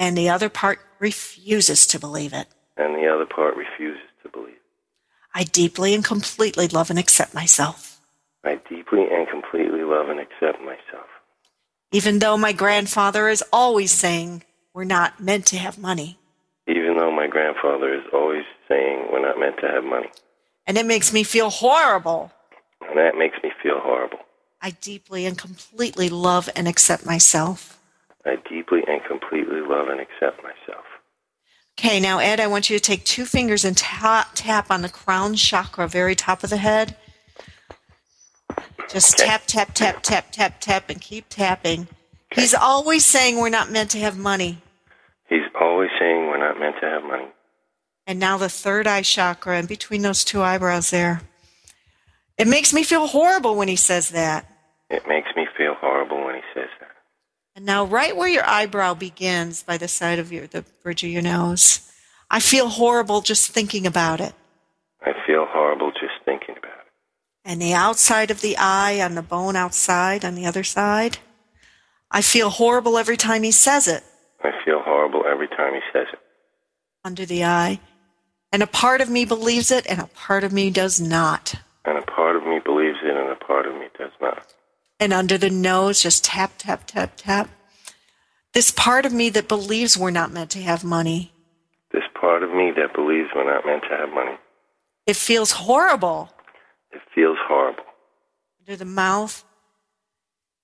[0.00, 2.48] And the other part refuses to believe it.
[2.76, 4.56] And the other part refuses to believe.
[5.34, 8.00] I deeply and completely love and accept myself.
[8.42, 11.06] I deeply and completely love and accept myself.
[11.92, 14.42] Even though my grandfather is always saying
[14.72, 16.18] we're not meant to have money.
[16.66, 20.10] Even though my grandfather is always saying we're not meant to have money.
[20.66, 22.32] And it makes me feel horrible.
[22.88, 24.20] And that makes me feel horrible.
[24.62, 27.79] I deeply and completely love and accept myself.
[29.30, 30.84] I deeply and completely love and accept myself.
[31.78, 34.88] Okay, now Ed, I want you to take two fingers and tap, tap on the
[34.88, 36.96] crown chakra, very top of the head.
[38.88, 39.28] Just Okay.
[39.28, 41.88] tap, tap, tap, tap, tap, tap, and keep tapping.
[42.34, 44.58] He's always saying we're not meant to have money.
[45.28, 47.28] He's always saying we're not meant to have money.
[48.06, 51.22] And now the third eye chakra, and between those two eyebrows there.
[52.36, 54.46] It makes me feel horrible when he says that.
[54.88, 56.88] It makes me feel horrible when he says that.
[57.56, 61.10] And now, right where your eyebrow begins, by the side of your the bridge of
[61.10, 61.90] your nose,
[62.30, 64.34] I feel horrible just thinking about it.
[65.02, 66.92] I feel horrible just thinking about it.
[67.44, 71.18] And the outside of the eye, on the bone outside, on the other side,
[72.10, 74.04] I feel horrible every time he says it
[74.42, 76.18] I feel horrible every time he says it.
[77.04, 77.80] under the eye.
[78.52, 81.54] And a part of me believes it, and a part of me does not.
[81.84, 84.54] And a part of me believes it and a part of me does not.
[85.00, 87.48] And under the nose, just tap, tap, tap, tap.
[88.52, 91.32] This part of me that believes we're not meant to have money,
[91.92, 94.36] This part of me that believes we're not meant to have money.
[95.06, 96.30] it feels horrible
[96.92, 97.84] It feels horrible.
[98.60, 99.44] under the mouth.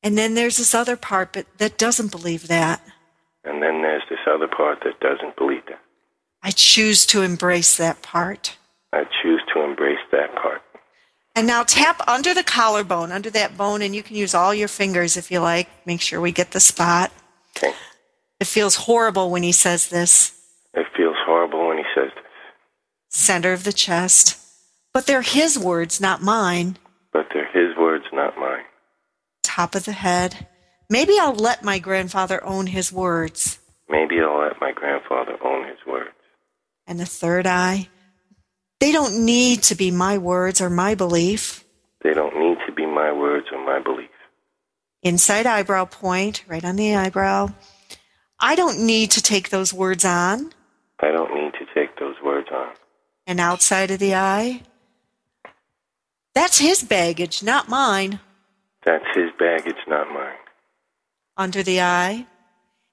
[0.02, 2.80] And then there's this other part but that doesn't believe that.
[3.44, 5.80] And then there's this other part that doesn't believe that.
[6.42, 8.56] I choose to embrace that part.
[8.92, 9.95] I choose to embrace.
[11.36, 14.68] And now tap under the collarbone, under that bone, and you can use all your
[14.68, 15.68] fingers if you like.
[15.86, 17.12] Make sure we get the spot.
[17.56, 17.74] Okay.
[18.40, 20.32] It feels horrible when he says this.
[20.72, 22.24] It feels horrible when he says this,
[23.10, 24.38] Center of the chest.
[24.94, 26.78] But they're his words, not mine.
[27.12, 28.64] but they're his words, not mine.
[29.42, 30.46] Top of the head.
[30.88, 33.58] Maybe I'll let my grandfather own his words.
[33.90, 36.10] Maybe I'll let my grandfather own his words.
[36.86, 37.88] And the third eye.
[38.80, 41.64] They don't need to be my words or my belief.
[42.02, 44.10] They don't need to be my words or my belief.
[45.02, 47.48] Inside eyebrow point, right on the eyebrow.
[48.38, 50.52] I don't need to take those words on.
[51.00, 52.68] I don't need to take those words on.
[53.26, 54.62] And outside of the eye.
[56.34, 58.20] That's his baggage, not mine.
[58.84, 60.36] That's his baggage, not mine.
[61.36, 62.26] Under the eye.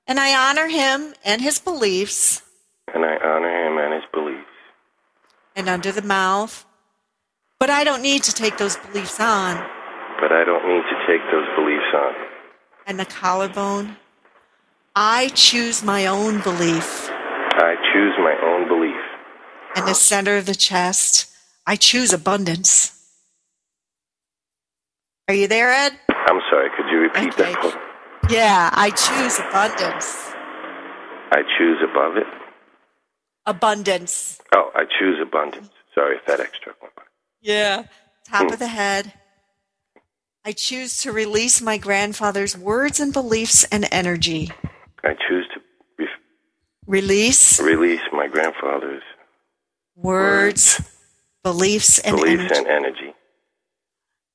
[0.08, 2.42] And I honor him and his beliefs.
[2.94, 4.48] And I honor him and his beliefs.
[5.56, 6.66] And under the mouth.
[7.60, 9.56] But I don't need to take those beliefs on.
[10.20, 12.14] But I don't need to take those beliefs on.
[12.88, 13.98] And the collarbone.
[14.96, 17.10] I choose my own belief.
[17.10, 19.00] I choose my own belief.
[19.76, 21.30] And the center of the chest.
[21.66, 23.00] I choose abundance.
[25.28, 25.94] Are you there, Ed?
[26.10, 27.54] I'm sorry, could you repeat Okay.
[27.54, 28.30] that?
[28.30, 30.34] Yeah, I choose abundance.
[31.32, 32.28] I choose above it.
[33.46, 34.40] Abundance.
[34.56, 35.70] Oh, I choose abundance.
[35.94, 37.04] Sorry if that extra went by.
[37.42, 37.84] Yeah.
[38.26, 38.60] Top of hmm.
[38.60, 39.14] the head.
[40.46, 44.52] I choose to release my grandfather's words and beliefs and energy.
[45.04, 45.62] I choose to
[45.98, 46.08] re-
[46.86, 49.04] Release release my grandfather's
[49.96, 50.82] words,
[51.44, 52.58] beliefs, and beliefs energy.
[52.58, 53.14] and energy.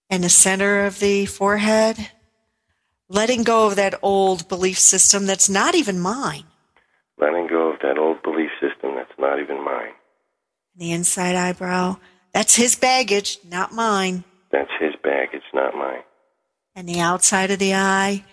[0.08, 2.10] And the center of the forehead.
[3.10, 6.44] Letting go of that old belief system that's not even mine.
[7.18, 9.92] Letting go of that old belief system that's not even mine.
[10.78, 11.96] The inside eyebrow.
[12.32, 14.22] That's his baggage, not mine.
[14.52, 16.02] That's his baggage, not mine.
[16.76, 18.24] And the outside of the eye.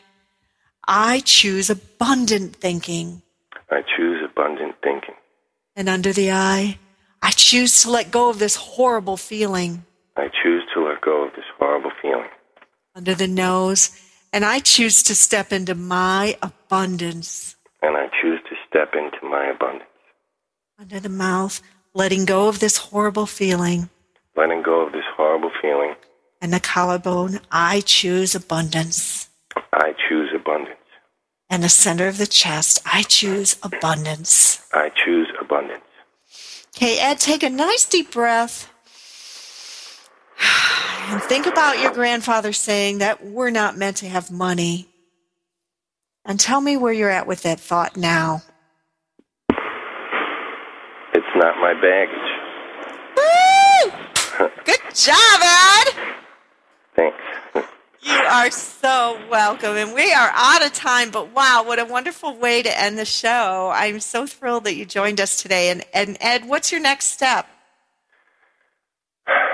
[0.88, 3.24] I choose abundant thinking.
[3.72, 5.16] I choose abundant thinking.
[5.76, 6.78] And under the eye,
[7.20, 9.84] I choose to let go of this horrible feeling.
[10.16, 12.30] I choose to let go of this horrible feeling.
[12.94, 13.90] Under the nose,
[14.32, 17.56] and I choose to step into my abundance.
[17.82, 19.90] And I choose to step into my abundance.
[20.78, 21.62] Under the mouth,
[21.96, 23.90] letting go of this horrible feeling.
[24.36, 25.96] Letting go of this horrible feeling.
[26.42, 29.30] And the collarbone, I choose abundance.
[29.74, 30.76] I choose abundance.
[31.50, 34.68] And the center of the chest, I choose abundance.
[34.74, 35.84] I choose abundance.
[36.76, 38.70] Okay, Ed, take a nice deep breath.
[41.08, 44.90] And think about your grandfather saying that we're not meant to have money.
[46.26, 48.42] And tell me where you're at with that thought now.
[51.16, 52.30] It's not my baggage.
[53.16, 54.50] Woo!
[54.66, 55.94] Good job, Ed!
[56.94, 57.18] Thanks.
[58.02, 59.78] You are so welcome.
[59.78, 63.06] And we are out of time, but wow, what a wonderful way to end the
[63.06, 63.72] show.
[63.74, 65.70] I'm so thrilled that you joined us today.
[65.70, 67.48] And, and Ed, what's your next step?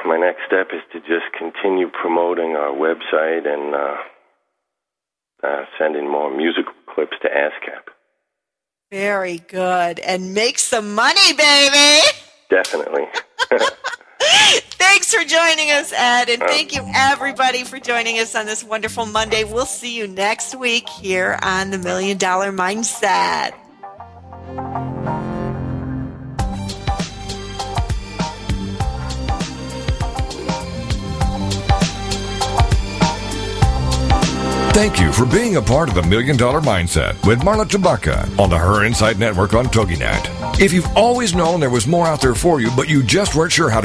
[0.03, 3.97] My next step is to just continue promoting our website and uh,
[5.43, 7.93] uh, sending more musical clips to ASCAP.
[8.91, 9.99] Very good.
[9.99, 12.05] And make some money, baby!
[12.49, 13.05] Definitely.
[14.21, 16.29] Thanks for joining us, Ed.
[16.29, 19.45] And thank um, you, everybody, for joining us on this wonderful Monday.
[19.45, 23.53] We'll see you next week here on the Million Dollar Mindset.
[34.73, 38.49] Thank you for being a part of the Million Dollar Mindset with Marla Tabaka on
[38.49, 40.61] the Her Insight Network on TogiNet.
[40.61, 43.51] If you've always known there was more out there for you, but you just weren't
[43.51, 43.79] sure how to